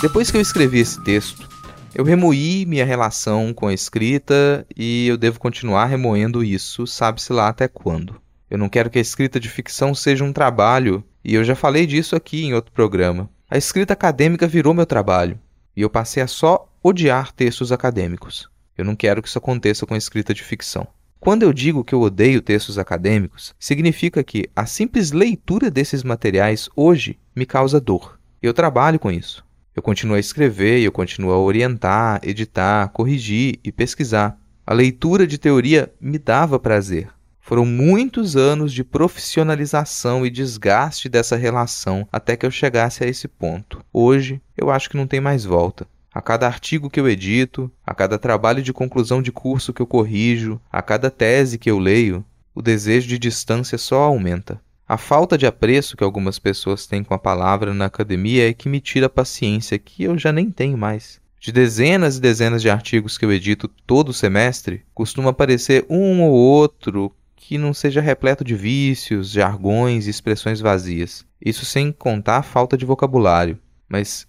Depois 0.07 0.31
que 0.31 0.37
eu 0.37 0.41
escrevi 0.41 0.79
esse 0.79 1.03
texto, 1.03 1.49
eu 1.93 2.05
remoí 2.05 2.65
minha 2.65 2.85
relação 2.85 3.53
com 3.53 3.67
a 3.67 3.75
escrita 3.75 4.65
e 4.77 5.09
eu 5.09 5.17
devo 5.17 5.41
continuar 5.41 5.87
remoendo 5.87 6.45
isso, 6.45 6.87
sabe-se 6.87 7.33
lá 7.33 7.49
até 7.49 7.67
quando. 7.67 8.15
Eu 8.49 8.57
não 8.57 8.69
quero 8.69 8.89
que 8.89 8.99
a 8.99 9.03
escrita 9.03 9.41
de 9.41 9.49
ficção 9.49 9.97
seja 9.97 10.23
um 10.23 10.33
trabalho, 10.33 11.03
e 11.25 11.35
eu 11.35 11.43
já 11.43 11.57
falei 11.57 11.87
disso 11.87 12.15
aqui 12.15 12.45
em 12.45 12.55
outro 12.55 12.71
programa. 12.71 13.29
A 13.51 13.59
escrita 13.59 13.95
acadêmica 13.95 14.47
virou 14.47 14.73
meu 14.73 14.87
trabalho, 14.87 15.41
e 15.77 15.83
eu 15.83 15.91
passei 15.91 16.23
a 16.23 16.29
só 16.29 16.73
odiar 16.81 17.33
textos 17.33 17.73
acadêmicos. 17.73 18.49
Eu 18.79 18.85
não 18.85 18.95
quero 18.95 19.21
que 19.21 19.29
isso 19.29 19.39
aconteça 19.39 19.87
com 19.87 19.95
a 19.95 19.99
escrita 19.99 20.33
de 20.33 20.45
ficção. 20.45 20.87
Quando 21.19 21.43
eu 21.43 21.53
digo 21.53 21.83
que 21.83 21.97
eu 21.97 22.01
odeio 22.01 22.41
textos 22.41 22.79
acadêmicos, 22.79 23.57
significa 23.59 24.23
que 24.23 24.49
a 24.55 24.67
simples 24.67 25.11
leitura 25.11 25.69
desses 25.69 26.05
materiais 26.05 26.71
hoje 26.77 27.19
me 27.35 27.45
causa 27.45 27.81
dor. 27.81 28.21
Eu 28.41 28.55
trabalho 28.55 29.01
com 29.01 29.11
isso. 29.11 29.45
Eu 29.77 29.83
continuo 29.83 30.17
a 30.17 30.19
escrever 30.19 30.81
eu 30.81 30.91
continuo 30.91 31.33
a 31.33 31.39
orientar, 31.39 32.19
editar, 32.23 32.89
corrigir 32.89 33.61
e 33.63 33.71
pesquisar. 33.71 34.41
A 34.67 34.73
leitura 34.73 35.27
de 35.27 35.37
teoria 35.37 35.93
me 36.01 36.19
dava 36.19 36.59
prazer. 36.59 37.11
Foram 37.43 37.67
muitos 37.67 38.37
anos 38.37 38.73
de 38.73 38.83
profissionalização 38.83 40.25
e 40.25 40.31
desgaste 40.31 41.11
dessa 41.11 41.37
relação 41.37 42.09
até 42.11 42.39
que 42.39 42.47
eu 42.47 42.51
chegasse 42.51 43.05
a 43.05 43.07
esse 43.07 43.29
ponto. 43.29 43.85
Hoje, 43.93 44.41
eu 44.57 44.71
acho 44.71 44.89
que 44.89 44.97
não 44.97 45.07
tem 45.07 45.21
mais 45.21 45.45
volta. 45.45 45.87
A 46.13 46.23
cada 46.23 46.47
artigo 46.47 46.89
que 46.89 46.99
eu 46.99 47.07
edito, 47.07 47.71
a 47.87 47.95
cada 47.95 48.19
trabalho 48.19 48.63
de 48.63 48.73
conclusão 48.73 49.21
de 49.21 49.31
curso 49.31 49.75
que 49.75 49.83
eu 49.83 49.87
corrijo, 49.87 50.59
a 50.73 50.81
cada 50.81 51.11
tese 51.11 51.59
que 51.59 51.71
eu 51.71 51.79
leio, 51.79 52.25
o 52.55 52.63
desejo 52.63 53.07
de 53.07 53.19
distância 53.19 53.77
só 53.77 54.05
aumenta. 54.05 54.59
A 54.89 54.97
falta 54.97 55.37
de 55.37 55.45
apreço 55.45 55.97
que 55.97 56.05
algumas 56.05 56.39
pessoas 56.39 56.87
têm 56.87 57.03
com 57.03 57.13
a 57.13 57.19
palavra 57.19 57.75
na 57.75 57.87
academia 57.87 58.49
é 58.49 58.55
que 58.55 58.69
me 58.69 58.81
tira 58.81 59.07
a 59.07 59.11
paciência, 59.11 59.81
que 59.81 60.05
eu 60.05 60.17
já 60.17 60.31
nem 60.31 60.49
tenho 60.49 60.79
mais. 60.79 61.21
De 61.41 61.51
dezenas 61.51 62.17
e 62.17 62.21
dezenas 62.21 62.63
de 62.63 62.71
artigos 62.71 63.19
que 63.19 63.25
eu 63.25 63.33
edito 63.33 63.67
todo 63.85 64.13
semestre, 64.13 64.85
costuma 64.95 65.31
aparecer 65.31 65.85
um 65.91 66.23
ou 66.23 66.31
outro 66.33 67.11
que 67.35 67.59
não 67.59 67.75
seja 67.75 68.01
repleto 68.01 68.45
de 68.45 68.55
vícios, 68.55 69.31
jargões 69.31 70.07
e 70.07 70.11
expressões 70.11 70.61
vazias. 70.61 71.27
Isso 71.45 71.65
sem 71.65 71.91
contar 71.91 72.37
a 72.37 72.43
falta 72.45 72.79
de 72.79 72.87
vocabulário. 72.87 73.59
Mas 73.89 74.25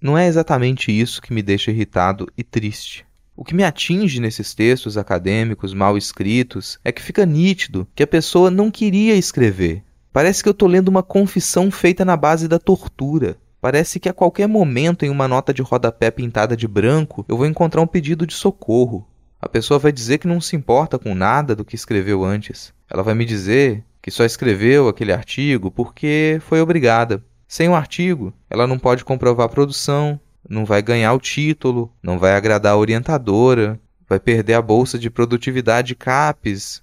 não 0.00 0.16
é 0.16 0.28
exatamente 0.28 0.92
isso 0.92 1.20
que 1.20 1.32
me 1.32 1.42
deixa 1.42 1.72
irritado 1.72 2.28
e 2.38 2.44
triste. 2.44 3.04
O 3.34 3.44
que 3.44 3.56
me 3.56 3.64
atinge 3.64 4.20
nesses 4.20 4.54
textos 4.54 4.96
acadêmicos 4.96 5.74
mal 5.74 5.98
escritos 5.98 6.78
é 6.84 6.92
que 6.92 7.02
fica 7.02 7.26
nítido 7.26 7.88
que 7.92 8.04
a 8.04 8.06
pessoa 8.06 8.52
não 8.52 8.70
queria 8.70 9.14
escrever, 9.16 9.82
Parece 10.16 10.42
que 10.42 10.48
eu 10.48 10.52
estou 10.52 10.66
lendo 10.66 10.88
uma 10.88 11.02
confissão 11.02 11.70
feita 11.70 12.02
na 12.02 12.16
base 12.16 12.48
da 12.48 12.58
tortura. 12.58 13.36
Parece 13.60 14.00
que 14.00 14.08
a 14.08 14.14
qualquer 14.14 14.48
momento, 14.48 15.04
em 15.04 15.10
uma 15.10 15.28
nota 15.28 15.52
de 15.52 15.60
rodapé 15.60 16.10
pintada 16.10 16.56
de 16.56 16.66
branco, 16.66 17.22
eu 17.28 17.36
vou 17.36 17.44
encontrar 17.44 17.82
um 17.82 17.86
pedido 17.86 18.26
de 18.26 18.32
socorro. 18.32 19.06
A 19.38 19.46
pessoa 19.46 19.78
vai 19.78 19.92
dizer 19.92 20.16
que 20.16 20.26
não 20.26 20.40
se 20.40 20.56
importa 20.56 20.98
com 20.98 21.14
nada 21.14 21.54
do 21.54 21.66
que 21.66 21.74
escreveu 21.74 22.24
antes. 22.24 22.72
Ela 22.88 23.02
vai 23.02 23.12
me 23.12 23.26
dizer 23.26 23.84
que 24.00 24.10
só 24.10 24.24
escreveu 24.24 24.88
aquele 24.88 25.12
artigo 25.12 25.70
porque 25.70 26.38
foi 26.40 26.62
obrigada. 26.62 27.22
Sem 27.46 27.68
o 27.68 27.74
artigo, 27.74 28.32
ela 28.48 28.66
não 28.66 28.78
pode 28.78 29.04
comprovar 29.04 29.44
a 29.44 29.50
produção, 29.50 30.18
não 30.48 30.64
vai 30.64 30.80
ganhar 30.80 31.12
o 31.12 31.20
título, 31.20 31.92
não 32.02 32.18
vai 32.18 32.34
agradar 32.34 32.72
a 32.72 32.78
orientadora, 32.78 33.78
vai 34.08 34.18
perder 34.18 34.54
a 34.54 34.62
bolsa 34.62 34.98
de 34.98 35.10
produtividade 35.10 35.94
CAPES, 35.94 36.82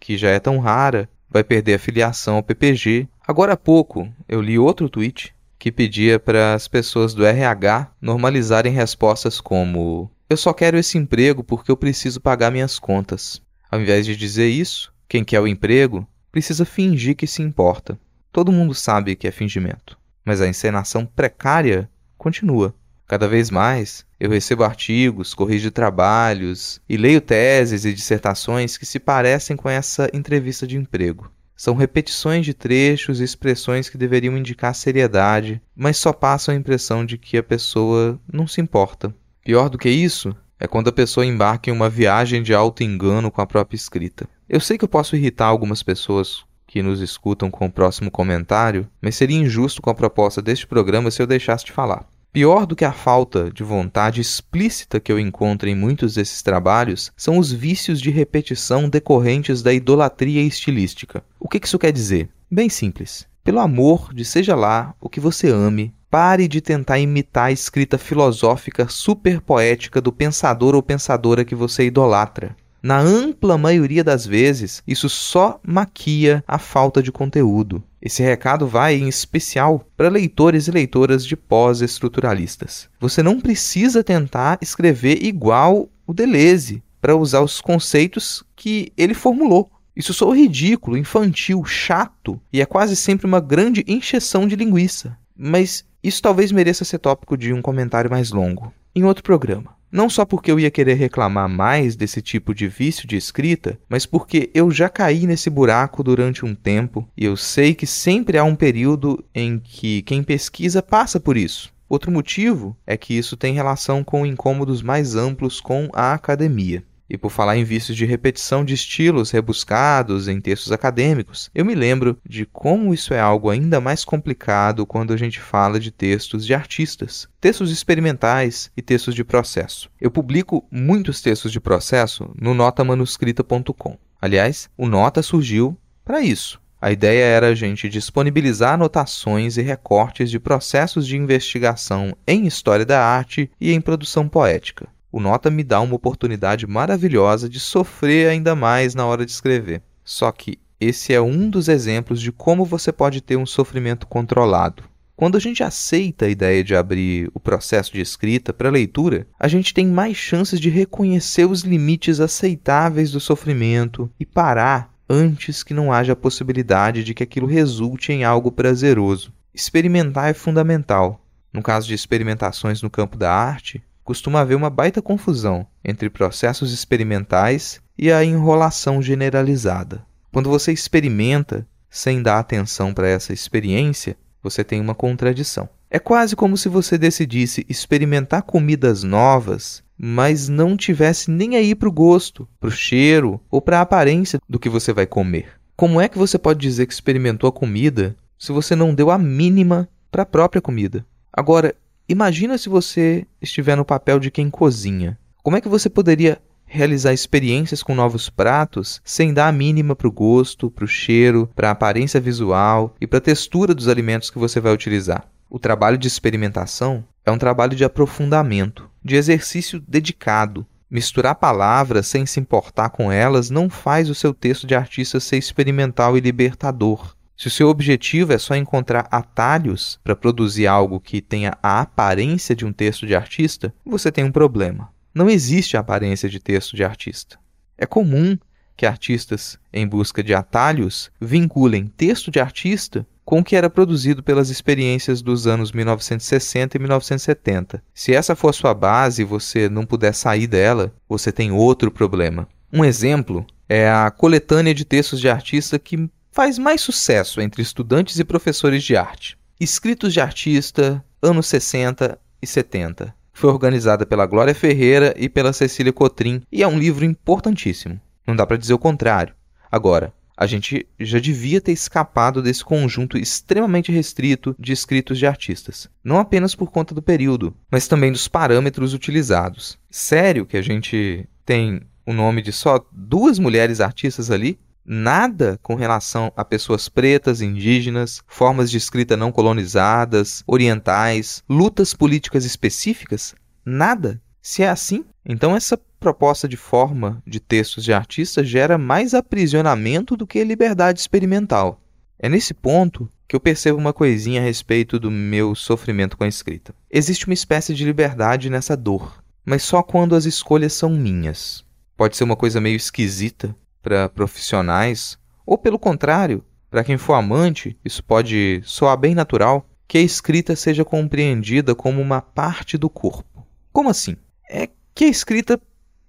que 0.00 0.18
já 0.18 0.30
é 0.30 0.40
tão 0.40 0.58
rara, 0.58 1.08
vai 1.32 1.42
perder 1.42 1.74
a 1.74 1.78
filiação 1.78 2.36
ao 2.36 2.42
PPG. 2.42 3.08
Agora 3.26 3.54
há 3.54 3.56
pouco 3.56 4.12
eu 4.28 4.40
li 4.40 4.58
outro 4.58 4.88
tweet 4.88 5.34
que 5.58 5.72
pedia 5.72 6.18
para 6.18 6.54
as 6.54 6.66
pessoas 6.66 7.14
do 7.14 7.24
RH 7.24 7.92
normalizarem 8.00 8.72
respostas 8.72 9.40
como: 9.40 10.10
Eu 10.28 10.36
só 10.36 10.52
quero 10.52 10.76
esse 10.76 10.98
emprego 10.98 11.42
porque 11.42 11.70
eu 11.70 11.76
preciso 11.76 12.20
pagar 12.20 12.50
minhas 12.50 12.78
contas. 12.78 13.40
Ao 13.70 13.80
invés 13.80 14.04
de 14.04 14.16
dizer 14.16 14.48
isso, 14.48 14.92
quem 15.08 15.24
quer 15.24 15.40
o 15.40 15.46
emprego 15.46 16.06
precisa 16.30 16.64
fingir 16.64 17.16
que 17.16 17.26
se 17.26 17.42
importa. 17.42 17.98
Todo 18.32 18.52
mundo 18.52 18.74
sabe 18.74 19.14
que 19.14 19.28
é 19.28 19.30
fingimento, 19.30 19.98
mas 20.24 20.40
a 20.40 20.48
encenação 20.48 21.06
precária 21.06 21.88
continua. 22.18 22.74
Cada 23.06 23.28
vez 23.28 23.50
mais, 23.50 24.06
eu 24.22 24.30
recebo 24.30 24.62
artigos, 24.62 25.34
corrijo 25.34 25.72
trabalhos 25.72 26.80
e 26.88 26.96
leio 26.96 27.20
teses 27.20 27.84
e 27.84 27.92
dissertações 27.92 28.76
que 28.76 28.86
se 28.86 29.00
parecem 29.00 29.56
com 29.56 29.68
essa 29.68 30.08
entrevista 30.14 30.64
de 30.64 30.76
emprego. 30.76 31.28
São 31.56 31.74
repetições 31.74 32.46
de 32.46 32.54
trechos 32.54 33.20
e 33.20 33.24
expressões 33.24 33.88
que 33.88 33.98
deveriam 33.98 34.38
indicar 34.38 34.76
seriedade, 34.76 35.60
mas 35.74 35.96
só 35.96 36.12
passam 36.12 36.54
a 36.54 36.56
impressão 36.56 37.04
de 37.04 37.18
que 37.18 37.36
a 37.36 37.42
pessoa 37.42 38.16
não 38.32 38.46
se 38.46 38.60
importa. 38.60 39.12
Pior 39.44 39.68
do 39.68 39.76
que 39.76 39.90
isso 39.90 40.32
é 40.60 40.68
quando 40.68 40.86
a 40.86 40.92
pessoa 40.92 41.26
embarca 41.26 41.68
em 41.68 41.72
uma 41.72 41.90
viagem 41.90 42.44
de 42.44 42.54
alto 42.54 42.84
engano 42.84 43.28
com 43.28 43.40
a 43.40 43.46
própria 43.46 43.74
escrita. 43.74 44.28
Eu 44.48 44.60
sei 44.60 44.78
que 44.78 44.84
eu 44.84 44.88
posso 44.88 45.16
irritar 45.16 45.46
algumas 45.46 45.82
pessoas 45.82 46.44
que 46.64 46.80
nos 46.80 47.00
escutam 47.00 47.50
com 47.50 47.66
o 47.66 47.72
próximo 47.72 48.08
comentário, 48.08 48.88
mas 49.00 49.16
seria 49.16 49.36
injusto 49.36 49.82
com 49.82 49.90
a 49.90 49.94
proposta 49.96 50.40
deste 50.40 50.64
programa 50.64 51.10
se 51.10 51.20
eu 51.20 51.26
deixasse 51.26 51.64
de 51.64 51.72
falar. 51.72 52.06
Pior 52.32 52.64
do 52.64 52.74
que 52.74 52.84
a 52.84 52.92
falta 52.92 53.50
de 53.50 53.62
vontade 53.62 54.20
explícita 54.20 54.98
que 54.98 55.12
eu 55.12 55.18
encontro 55.18 55.68
em 55.68 55.74
muitos 55.74 56.14
desses 56.14 56.40
trabalhos 56.40 57.12
são 57.14 57.36
os 57.36 57.52
vícios 57.52 58.00
de 58.00 58.10
repetição 58.10 58.88
decorrentes 58.88 59.62
da 59.62 59.72
idolatria 59.72 60.40
estilística. 60.42 61.22
O 61.38 61.46
que 61.46 61.60
isso 61.62 61.78
quer 61.78 61.92
dizer? 61.92 62.30
Bem 62.50 62.70
simples. 62.70 63.26
Pelo 63.44 63.60
amor 63.60 64.14
de 64.14 64.24
seja 64.24 64.54
lá 64.54 64.94
o 64.98 65.10
que 65.10 65.20
você 65.20 65.48
ame, 65.48 65.92
Pare 66.12 66.46
de 66.46 66.60
tentar 66.60 66.98
imitar 66.98 67.46
a 67.46 67.52
escrita 67.52 67.96
filosófica 67.96 68.86
super 68.86 69.40
poética 69.40 69.98
do 69.98 70.12
pensador 70.12 70.74
ou 70.74 70.82
pensadora 70.82 71.42
que 71.42 71.54
você 71.54 71.86
idolatra. 71.86 72.54
Na 72.82 72.98
ampla 72.98 73.56
maioria 73.56 74.04
das 74.04 74.26
vezes, 74.26 74.82
isso 74.86 75.08
só 75.08 75.58
maquia 75.66 76.44
a 76.46 76.58
falta 76.58 77.02
de 77.02 77.10
conteúdo. 77.10 77.82
Esse 78.02 78.20
recado 78.20 78.66
vai, 78.66 78.96
em 78.96 79.08
especial, 79.08 79.86
para 79.96 80.08
leitores 80.08 80.66
e 80.66 80.72
leitoras 80.72 81.24
de 81.24 81.36
pós-estruturalistas. 81.36 82.88
Você 82.98 83.22
não 83.22 83.40
precisa 83.40 84.02
tentar 84.02 84.58
escrever 84.60 85.24
igual 85.24 85.88
o 86.04 86.12
Deleuze 86.12 86.82
para 87.00 87.14
usar 87.14 87.42
os 87.42 87.60
conceitos 87.60 88.42
que 88.56 88.92
ele 88.96 89.14
formulou. 89.14 89.70
Isso 89.94 90.12
soa 90.12 90.36
ridículo, 90.36 90.96
infantil, 90.96 91.64
chato 91.64 92.40
e 92.52 92.60
é 92.60 92.66
quase 92.66 92.96
sempre 92.96 93.24
uma 93.24 93.38
grande 93.38 93.84
encheção 93.86 94.48
de 94.48 94.56
linguiça. 94.56 95.16
Mas 95.36 95.84
isso 96.02 96.20
talvez 96.20 96.50
mereça 96.50 96.84
ser 96.84 96.98
tópico 96.98 97.36
de 97.36 97.52
um 97.52 97.62
comentário 97.62 98.10
mais 98.10 98.32
longo, 98.32 98.72
em 98.96 99.04
outro 99.04 99.22
programa. 99.22 99.76
Não 99.92 100.08
só 100.08 100.24
porque 100.24 100.50
eu 100.50 100.58
ia 100.58 100.70
querer 100.70 100.94
reclamar 100.94 101.50
mais 101.50 101.94
desse 101.94 102.22
tipo 102.22 102.54
de 102.54 102.66
vício 102.66 103.06
de 103.06 103.14
escrita, 103.14 103.78
mas 103.86 104.06
porque 104.06 104.50
eu 104.54 104.70
já 104.70 104.88
caí 104.88 105.26
nesse 105.26 105.50
buraco 105.50 106.02
durante 106.02 106.46
um 106.46 106.54
tempo 106.54 107.06
e 107.14 107.26
eu 107.26 107.36
sei 107.36 107.74
que 107.74 107.86
sempre 107.86 108.38
há 108.38 108.44
um 108.44 108.54
período 108.54 109.22
em 109.34 109.58
que 109.58 110.00
quem 110.00 110.22
pesquisa 110.22 110.82
passa 110.82 111.20
por 111.20 111.36
isso. 111.36 111.70
Outro 111.90 112.10
motivo 112.10 112.74
é 112.86 112.96
que 112.96 113.12
isso 113.12 113.36
tem 113.36 113.52
relação 113.52 114.02
com 114.02 114.24
incômodos 114.24 114.80
mais 114.80 115.14
amplos 115.14 115.60
com 115.60 115.90
a 115.92 116.14
academia. 116.14 116.82
E 117.12 117.18
por 117.18 117.30
falar 117.30 117.58
em 117.58 117.62
vícios 117.62 117.94
de 117.94 118.06
repetição 118.06 118.64
de 118.64 118.72
estilos 118.72 119.30
rebuscados 119.30 120.28
em 120.28 120.40
textos 120.40 120.72
acadêmicos, 120.72 121.50
eu 121.54 121.62
me 121.62 121.74
lembro 121.74 122.18
de 122.26 122.46
como 122.46 122.94
isso 122.94 123.12
é 123.12 123.20
algo 123.20 123.50
ainda 123.50 123.82
mais 123.82 124.02
complicado 124.02 124.86
quando 124.86 125.12
a 125.12 125.16
gente 125.18 125.38
fala 125.38 125.78
de 125.78 125.90
textos 125.90 126.46
de 126.46 126.54
artistas, 126.54 127.28
textos 127.38 127.70
experimentais 127.70 128.70
e 128.74 128.80
textos 128.80 129.14
de 129.14 129.22
processo. 129.22 129.90
Eu 130.00 130.10
publico 130.10 130.66
muitos 130.70 131.20
textos 131.20 131.52
de 131.52 131.60
processo 131.60 132.30
no 132.34 132.54
notamanuscrita.com. 132.54 133.98
Aliás, 134.18 134.70
o 134.74 134.88
Nota 134.88 135.22
surgiu 135.22 135.76
para 136.02 136.22
isso. 136.22 136.62
A 136.80 136.90
ideia 136.90 137.24
era 137.24 137.48
a 137.48 137.54
gente 137.54 137.90
disponibilizar 137.90 138.72
anotações 138.72 139.58
e 139.58 139.62
recortes 139.62 140.30
de 140.30 140.40
processos 140.40 141.06
de 141.06 141.18
investigação 141.18 142.16
em 142.26 142.46
história 142.46 142.86
da 142.86 143.04
arte 143.04 143.50
e 143.60 143.70
em 143.70 143.82
produção 143.82 144.26
poética 144.26 144.88
o 145.12 145.20
Nota 145.20 145.50
me 145.50 145.62
dá 145.62 145.78
uma 145.80 145.94
oportunidade 145.94 146.66
maravilhosa 146.66 147.46
de 147.48 147.60
sofrer 147.60 148.30
ainda 148.30 148.56
mais 148.56 148.94
na 148.94 149.04
hora 149.04 149.26
de 149.26 149.30
escrever. 149.30 149.82
Só 150.02 150.32
que 150.32 150.58
esse 150.80 151.12
é 151.12 151.20
um 151.20 151.50
dos 151.50 151.68
exemplos 151.68 152.20
de 152.20 152.32
como 152.32 152.64
você 152.64 152.90
pode 152.90 153.20
ter 153.20 153.36
um 153.36 153.46
sofrimento 153.46 154.06
controlado. 154.06 154.82
Quando 155.14 155.36
a 155.36 155.40
gente 155.40 155.62
aceita 155.62 156.24
a 156.24 156.28
ideia 156.28 156.64
de 156.64 156.74
abrir 156.74 157.30
o 157.34 157.38
processo 157.38 157.92
de 157.92 158.00
escrita 158.00 158.52
para 158.52 158.70
leitura, 158.70 159.26
a 159.38 159.46
gente 159.46 159.74
tem 159.74 159.86
mais 159.86 160.16
chances 160.16 160.58
de 160.58 160.70
reconhecer 160.70 161.44
os 161.44 161.60
limites 161.60 162.18
aceitáveis 162.18 163.12
do 163.12 163.20
sofrimento 163.20 164.10
e 164.18 164.24
parar 164.24 164.92
antes 165.08 165.62
que 165.62 165.74
não 165.74 165.92
haja 165.92 166.14
a 166.14 166.16
possibilidade 166.16 167.04
de 167.04 167.12
que 167.12 167.22
aquilo 167.22 167.46
resulte 167.46 168.10
em 168.10 168.24
algo 168.24 168.50
prazeroso. 168.50 169.32
Experimentar 169.54 170.30
é 170.30 170.34
fundamental. 170.34 171.24
No 171.52 171.62
caso 171.62 171.86
de 171.86 171.94
experimentações 171.94 172.80
no 172.80 172.88
campo 172.88 173.16
da 173.16 173.30
arte, 173.30 173.82
costuma 174.04 174.40
haver 174.40 174.54
uma 174.54 174.70
baita 174.70 175.00
confusão 175.00 175.66
entre 175.84 176.10
processos 176.10 176.72
experimentais 176.72 177.80
e 177.96 178.10
a 178.10 178.24
enrolação 178.24 179.00
generalizada. 179.00 180.04
Quando 180.32 180.50
você 180.50 180.72
experimenta 180.72 181.66
sem 181.90 182.22
dar 182.22 182.38
atenção 182.38 182.92
para 182.92 183.08
essa 183.08 183.32
experiência, 183.32 184.16
você 184.42 184.64
tem 184.64 184.80
uma 184.80 184.94
contradição. 184.94 185.68
É 185.90 185.98
quase 185.98 186.34
como 186.34 186.56
se 186.56 186.68
você 186.68 186.96
decidisse 186.96 187.66
experimentar 187.68 188.42
comidas 188.42 189.02
novas, 189.02 189.82
mas 189.96 190.48
não 190.48 190.76
tivesse 190.76 191.30
nem 191.30 191.54
aí 191.54 191.74
para 191.74 191.88
o 191.88 191.92
gosto, 191.92 192.48
para 192.58 192.68
o 192.68 192.72
cheiro 192.72 193.38
ou 193.50 193.60
para 193.60 193.78
a 193.78 193.82
aparência 193.82 194.40
do 194.48 194.58
que 194.58 194.70
você 194.70 194.92
vai 194.92 195.06
comer. 195.06 195.50
Como 195.76 196.00
é 196.00 196.08
que 196.08 196.18
você 196.18 196.38
pode 196.38 196.60
dizer 196.60 196.86
que 196.86 196.92
experimentou 196.92 197.46
a 197.46 197.52
comida 197.52 198.16
se 198.38 198.52
você 198.52 198.74
não 198.74 198.94
deu 198.94 199.10
a 199.10 199.18
mínima 199.18 199.88
para 200.10 200.22
a 200.22 200.26
própria 200.26 200.62
comida? 200.62 201.04
Agora, 201.32 201.74
Imagina 202.12 202.58
se 202.58 202.68
você 202.68 203.26
estiver 203.40 203.74
no 203.74 203.86
papel 203.86 204.20
de 204.20 204.30
quem 204.30 204.50
cozinha. 204.50 205.18
Como 205.42 205.56
é 205.56 205.62
que 205.62 205.68
você 205.68 205.88
poderia 205.88 206.38
realizar 206.66 207.14
experiências 207.14 207.82
com 207.82 207.94
novos 207.94 208.28
pratos 208.28 209.00
sem 209.02 209.32
dar 209.32 209.48
a 209.48 209.52
mínima 209.52 209.96
para 209.96 210.06
o 210.06 210.12
gosto, 210.12 210.70
para 210.70 210.84
o 210.84 210.86
cheiro, 210.86 211.48
para 211.56 211.68
a 211.68 211.70
aparência 211.70 212.20
visual 212.20 212.94
e 213.00 213.06
para 213.06 213.16
a 213.16 213.22
textura 213.22 213.74
dos 213.74 213.88
alimentos 213.88 214.28
que 214.28 214.38
você 214.38 214.60
vai 214.60 214.74
utilizar? 214.74 215.26
O 215.48 215.58
trabalho 215.58 215.96
de 215.96 216.06
experimentação 216.06 217.02
é 217.24 217.30
um 217.30 217.38
trabalho 217.38 217.74
de 217.74 217.82
aprofundamento, 217.82 218.90
de 219.02 219.16
exercício 219.16 219.82
dedicado. 219.88 220.66
Misturar 220.90 221.36
palavras 221.36 222.08
sem 222.08 222.26
se 222.26 222.38
importar 222.38 222.90
com 222.90 223.10
elas 223.10 223.48
não 223.48 223.70
faz 223.70 224.10
o 224.10 224.14
seu 224.14 224.34
texto 224.34 224.66
de 224.66 224.74
artista 224.74 225.18
ser 225.18 225.38
experimental 225.38 226.18
e 226.18 226.20
libertador. 226.20 227.16
Se 227.36 227.48
o 227.48 227.50
seu 227.50 227.68
objetivo 227.68 228.32
é 228.32 228.38
só 228.38 228.54
encontrar 228.54 229.08
atalhos 229.10 229.98
para 230.04 230.14
produzir 230.14 230.66
algo 230.66 231.00
que 231.00 231.20
tenha 231.20 231.56
a 231.62 231.80
aparência 231.80 232.54
de 232.54 232.64
um 232.64 232.72
texto 232.72 233.06
de 233.06 233.14
artista, 233.14 233.74
você 233.84 234.12
tem 234.12 234.24
um 234.24 234.32
problema. 234.32 234.90
Não 235.14 235.28
existe 235.28 235.76
a 235.76 235.80
aparência 235.80 236.28
de 236.28 236.38
texto 236.38 236.76
de 236.76 236.84
artista. 236.84 237.38
É 237.76 237.84
comum 237.84 238.38
que 238.76 238.86
artistas, 238.86 239.58
em 239.72 239.86
busca 239.86 240.22
de 240.22 240.34
atalhos, 240.34 241.10
vinculem 241.20 241.86
texto 241.86 242.30
de 242.30 242.40
artista 242.40 243.06
com 243.24 243.40
o 243.40 243.44
que 243.44 243.54
era 243.54 243.70
produzido 243.70 244.22
pelas 244.22 244.50
experiências 244.50 245.22
dos 245.22 245.46
anos 245.46 245.72
1960 245.72 246.76
e 246.76 246.80
1970. 246.80 247.82
Se 247.94 248.14
essa 248.14 248.34
for 248.34 248.48
a 248.48 248.52
sua 248.52 248.74
base 248.74 249.22
e 249.22 249.24
você 249.24 249.68
não 249.68 249.86
puder 249.86 250.14
sair 250.14 250.46
dela, 250.46 250.92
você 251.08 251.30
tem 251.30 251.52
outro 251.52 251.90
problema. 251.90 252.48
Um 252.72 252.84
exemplo 252.84 253.46
é 253.68 253.90
a 253.90 254.10
coletânea 254.10 254.74
de 254.74 254.84
textos 254.84 255.20
de 255.20 255.28
artista 255.28 255.78
que 255.78 256.08
faz 256.32 256.58
mais 256.58 256.80
sucesso 256.80 257.40
entre 257.40 257.60
estudantes 257.60 258.18
e 258.18 258.24
professores 258.24 258.82
de 258.82 258.96
arte. 258.96 259.38
Escritos 259.60 260.14
de 260.14 260.20
Artista, 260.20 261.04
anos 261.20 261.46
60 261.46 262.18
e 262.40 262.46
70. 262.46 263.14
Foi 263.34 263.50
organizada 263.50 264.06
pela 264.06 264.26
Glória 264.26 264.54
Ferreira 264.54 265.14
e 265.16 265.28
pela 265.28 265.52
Cecília 265.52 265.92
Cotrim 265.92 266.42
e 266.50 266.62
é 266.62 266.66
um 266.66 266.78
livro 266.78 267.04
importantíssimo. 267.04 268.00
Não 268.26 268.34
dá 268.34 268.46
para 268.46 268.56
dizer 268.56 268.72
o 268.72 268.78
contrário. 268.78 269.34
Agora, 269.70 270.12
a 270.34 270.46
gente 270.46 270.86
já 270.98 271.18
devia 271.18 271.60
ter 271.60 271.72
escapado 271.72 272.42
desse 272.42 272.64
conjunto 272.64 273.18
extremamente 273.18 273.92
restrito 273.92 274.56
de 274.58 274.72
escritos 274.72 275.18
de 275.18 275.26
artistas, 275.26 275.88
não 276.02 276.18
apenas 276.18 276.54
por 276.54 276.70
conta 276.70 276.94
do 276.94 277.02
período, 277.02 277.54
mas 277.70 277.86
também 277.86 278.10
dos 278.10 278.26
parâmetros 278.26 278.94
utilizados. 278.94 279.78
Sério 279.90 280.46
que 280.46 280.56
a 280.56 280.62
gente 280.62 281.28
tem 281.44 281.82
o 282.06 282.12
nome 282.12 282.40
de 282.40 282.52
só 282.52 282.84
duas 282.90 283.38
mulheres 283.38 283.80
artistas 283.80 284.30
ali? 284.30 284.58
Nada 284.84 285.58
com 285.62 285.74
relação 285.74 286.32
a 286.36 286.44
pessoas 286.44 286.88
pretas, 286.88 287.40
indígenas, 287.40 288.22
formas 288.26 288.70
de 288.70 288.76
escrita 288.76 289.16
não 289.16 289.32
colonizadas, 289.32 290.42
orientais, 290.46 291.42
lutas 291.48 291.94
políticas 291.94 292.44
específicas? 292.44 293.34
Nada. 293.64 294.20
Se 294.40 294.62
é 294.62 294.68
assim, 294.68 295.04
então 295.24 295.54
essa 295.54 295.78
proposta 296.00 296.48
de 296.48 296.56
forma 296.56 297.22
de 297.24 297.38
textos 297.38 297.84
de 297.84 297.92
artistas 297.92 298.48
gera 298.48 298.76
mais 298.76 299.14
aprisionamento 299.14 300.16
do 300.16 300.26
que 300.26 300.42
liberdade 300.42 300.98
experimental. 300.98 301.80
É 302.18 302.28
nesse 302.28 302.52
ponto 302.52 303.08
que 303.28 303.36
eu 303.36 303.40
percebo 303.40 303.78
uma 303.78 303.92
coisinha 303.92 304.40
a 304.40 304.44
respeito 304.44 304.98
do 304.98 305.10
meu 305.10 305.54
sofrimento 305.54 306.16
com 306.16 306.24
a 306.24 306.28
escrita. 306.28 306.74
Existe 306.90 307.26
uma 307.26 307.34
espécie 307.34 307.72
de 307.72 307.84
liberdade 307.84 308.50
nessa 308.50 308.76
dor, 308.76 309.22
mas 309.44 309.62
só 309.62 309.82
quando 309.82 310.14
as 310.14 310.24
escolhas 310.24 310.72
são 310.72 310.90
minhas. 310.90 311.64
Pode 311.96 312.16
ser 312.16 312.24
uma 312.24 312.36
coisa 312.36 312.60
meio 312.60 312.76
esquisita, 312.76 313.56
para 313.82 314.08
profissionais, 314.08 315.18
ou 315.44 315.58
pelo 315.58 315.78
contrário, 315.78 316.44
para 316.70 316.84
quem 316.84 316.96
for 316.96 317.14
amante, 317.14 317.76
isso 317.84 318.02
pode 318.02 318.62
soar 318.64 318.96
bem 318.96 319.14
natural, 319.14 319.68
que 319.86 319.98
a 319.98 320.00
escrita 320.00 320.56
seja 320.56 320.84
compreendida 320.84 321.74
como 321.74 322.00
uma 322.00 322.22
parte 322.22 322.78
do 322.78 322.88
corpo. 322.88 323.46
Como 323.72 323.90
assim? 323.90 324.16
É 324.48 324.68
que 324.94 325.04
a 325.04 325.08
escrita 325.08 325.60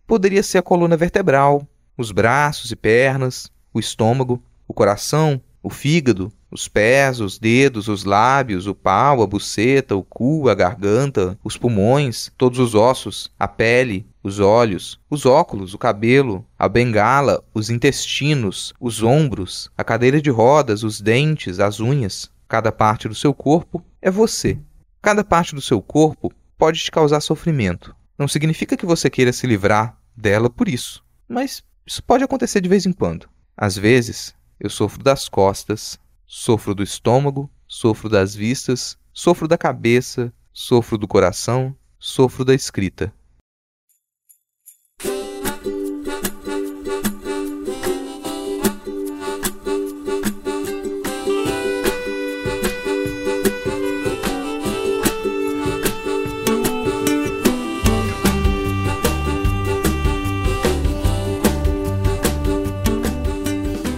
poderia 0.08 0.42
ser 0.42 0.60
a 0.60 0.62
coluna 0.62 0.96
vertebral, 0.96 1.68
os 1.98 2.12
braços 2.12 2.72
e 2.72 2.76
pernas, 2.76 3.52
o 3.74 3.80
estômago, 3.80 4.42
o 4.68 4.74
coração, 4.74 5.42
o 5.62 5.70
fígado, 5.70 6.32
os 6.52 6.68
pés, 6.68 7.20
os 7.20 7.40
dedos, 7.40 7.88
os 7.88 8.04
lábios, 8.04 8.68
o 8.68 8.76
pau, 8.76 9.22
a 9.22 9.28
buceta, 9.28 9.96
o 9.96 10.04
cu, 10.04 10.48
a 10.48 10.54
garganta, 10.54 11.38
os 11.44 11.58
pulmões, 11.58 12.32
todos 12.38 12.60
os 12.60 12.76
ossos, 12.76 13.32
a 13.40 13.48
pele, 13.48 14.06
os 14.24 14.40
olhos, 14.40 15.00
os 15.10 15.26
óculos, 15.26 15.74
o 15.74 15.78
cabelo, 15.78 16.46
a 16.58 16.70
bengala, 16.70 17.44
os 17.54 17.70
intestinos, 17.70 18.74
os 18.80 19.04
ombros, 19.04 19.70
a 19.78 19.84
cadeira 19.84 20.22
de 20.22 20.30
rodas, 20.30 20.84
os 20.84 21.02
dentes, 21.02 21.60
as 21.60 21.80
unhas. 21.80 22.32
Cada 22.48 22.72
parte 22.72 23.08
do 23.08 23.14
seu 23.14 23.34
corpo 23.34 23.84
é 24.02 24.10
você. 24.10 24.58
Cada 25.02 25.24
parte 25.24 25.54
do 25.54 25.62
seu 25.62 25.82
corpo 25.82 26.32
pode 26.58 26.80
te 26.80 26.90
causar 26.90 27.20
sofrimento. 27.20 27.96
Não 28.18 28.28
significa 28.28 28.78
que 28.78 28.86
você 28.86 29.10
queira 29.10 29.34
se 29.34 29.46
livrar 29.46 29.98
dela 30.16 30.50
por 30.50 30.70
isso, 30.70 31.04
mas 31.28 31.64
isso 31.86 32.02
pode 32.02 32.24
acontecer 32.24 32.62
de 32.62 32.70
vez 32.70 32.86
em 32.86 32.94
quando. 32.94 33.28
Às 33.58 33.78
vezes, 33.78 34.34
eu 34.60 34.70
sofro 34.70 35.04
das 35.04 35.28
costas, 35.28 36.00
sofro 36.26 36.74
do 36.74 36.82
estômago, 36.82 37.50
sofro 37.68 38.08
das 38.08 38.34
vistas, 38.34 38.98
Sofro 39.16 39.48
da 39.48 39.60
cabeça, 39.60 40.34
sofro 40.52 40.98
do 40.98 41.08
coração, 41.08 41.76
sofro 42.00 42.44
da 42.44 42.56
escrita. 42.56 43.14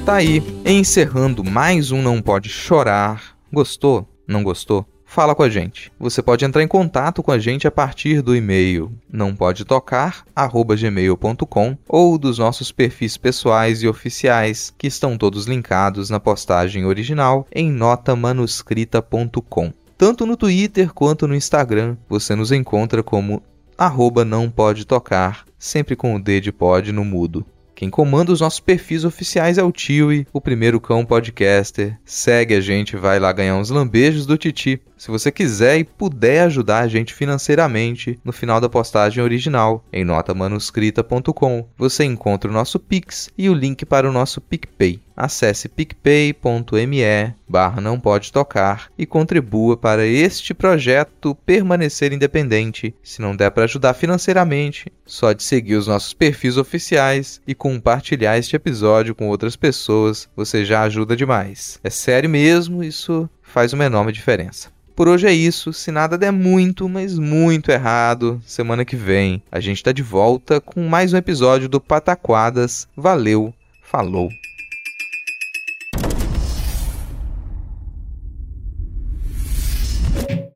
Tá 0.05 0.15
aí, 0.17 0.43
encerrando 0.63 1.43
mais 1.43 1.91
um 1.91 1.99
Não 1.99 2.21
Pode 2.21 2.47
Chorar. 2.47 3.35
Gostou? 3.51 4.07
Não 4.27 4.43
gostou? 4.43 4.85
Fala 5.03 5.33
com 5.33 5.41
a 5.41 5.49
gente. 5.49 5.91
Você 5.99 6.21
pode 6.21 6.45
entrar 6.45 6.61
em 6.61 6.67
contato 6.67 7.23
com 7.23 7.31
a 7.31 7.39
gente 7.39 7.67
a 7.67 7.71
partir 7.71 8.21
do 8.21 8.35
e-mail 8.35 8.93
não 9.11 9.35
pode 9.35 9.65
tocar@gmail.com 9.65 11.77
ou 11.89 12.19
dos 12.19 12.37
nossos 12.37 12.71
perfis 12.71 13.17
pessoais 13.17 13.81
e 13.81 13.87
oficiais, 13.87 14.71
que 14.77 14.85
estão 14.85 15.17
todos 15.17 15.47
linkados 15.47 16.11
na 16.11 16.19
postagem 16.19 16.85
original 16.85 17.47
em 17.51 17.71
notamanuscrita.com. 17.71 19.73
Tanto 19.97 20.27
no 20.27 20.37
Twitter 20.37 20.93
quanto 20.93 21.27
no 21.27 21.33
Instagram, 21.33 21.97
você 22.07 22.35
nos 22.35 22.51
encontra 22.51 23.01
como 23.01 23.41
arroba 23.75 24.23
não 24.23 24.51
pode 24.51 24.85
tocar, 24.85 25.45
sempre 25.57 25.95
com 25.95 26.15
o 26.15 26.21
D 26.21 26.39
de 26.39 26.51
pod 26.51 26.91
no 26.91 27.03
mudo. 27.03 27.43
Quem 27.75 27.89
comanda 27.89 28.31
os 28.31 28.39
nossos 28.39 28.61
perfis 28.61 29.03
oficiais 29.03 29.57
é 29.57 29.63
o 29.63 29.71
Tiwi, 29.71 30.25
o 30.31 30.39
primeiro 30.39 30.79
cão 30.79 31.05
podcaster. 31.05 31.99
Segue 32.05 32.55
a 32.55 32.61
gente, 32.61 32.95
vai 32.95 33.19
lá 33.19 33.33
ganhar 33.33 33.57
uns 33.57 33.69
lambejos 33.69 34.25
do 34.25 34.37
Titi. 34.37 34.81
Se 34.97 35.11
você 35.11 35.31
quiser 35.31 35.77
e 35.77 35.83
puder 35.83 36.43
ajudar 36.43 36.79
a 36.79 36.87
gente 36.87 37.13
financeiramente, 37.13 38.19
no 38.23 38.31
final 38.31 38.61
da 38.61 38.69
postagem 38.69 39.21
original, 39.21 39.83
em 39.91 40.05
notamanuscrita.com, 40.05 41.67
você 41.77 42.05
encontra 42.05 42.49
o 42.49 42.53
nosso 42.53 42.79
Pix 42.79 43.29
e 43.37 43.49
o 43.49 43.53
link 43.53 43.85
para 43.85 44.09
o 44.09 44.13
nosso 44.13 44.39
PicPay. 44.39 45.01
Acesse 45.15 45.69
picpay.me 45.69 47.33
barra 47.47 47.79
não 47.79 47.99
pode 47.99 48.33
tocar 48.33 48.89
e 48.97 49.05
contribua 49.05 49.77
para 49.77 50.05
este 50.05 50.53
projeto 50.53 51.35
permanecer 51.45 52.11
independente. 52.11 52.93
Se 53.01 53.21
não 53.21 53.35
der 53.35 53.51
para 53.51 53.63
ajudar 53.63 53.93
financeiramente, 53.93 54.91
só 55.05 55.31
de 55.31 55.43
seguir 55.43 55.75
os 55.75 55.87
nossos 55.87 56.13
perfis 56.13 56.57
oficiais 56.57 57.39
e 57.47 57.55
compartilhar 57.55 58.37
este 58.37 58.55
episódio 58.55 59.15
com 59.15 59.29
outras 59.29 59.55
pessoas, 59.55 60.27
você 60.35 60.65
já 60.65 60.81
ajuda 60.81 61.15
demais. 61.15 61.79
É 61.83 61.89
sério 61.89 62.29
mesmo, 62.29 62.83
isso 62.83 63.29
faz 63.55 63.71
uma 63.71 63.85
enorme 63.85 64.11
diferença. 64.11 64.67
Por 64.93 65.07
hoje 65.07 65.27
é 65.27 65.31
isso. 65.31 65.71
Se 65.71 65.89
nada 65.89 66.17
der 66.17 66.29
muito, 66.31 66.89
mas 66.89 67.17
muito 67.17 67.71
errado, 67.71 68.41
semana 68.45 68.83
que 68.83 68.97
vem 68.97 69.41
a 69.49 69.61
gente 69.61 69.77
está 69.77 69.93
de 69.93 70.03
volta 70.03 70.59
com 70.59 70.85
mais 70.89 71.13
um 71.13 71.17
episódio 71.17 71.69
do 71.69 71.79
Pataquadas. 71.79 72.85
Valeu, 72.97 73.53
falou! 73.81 74.29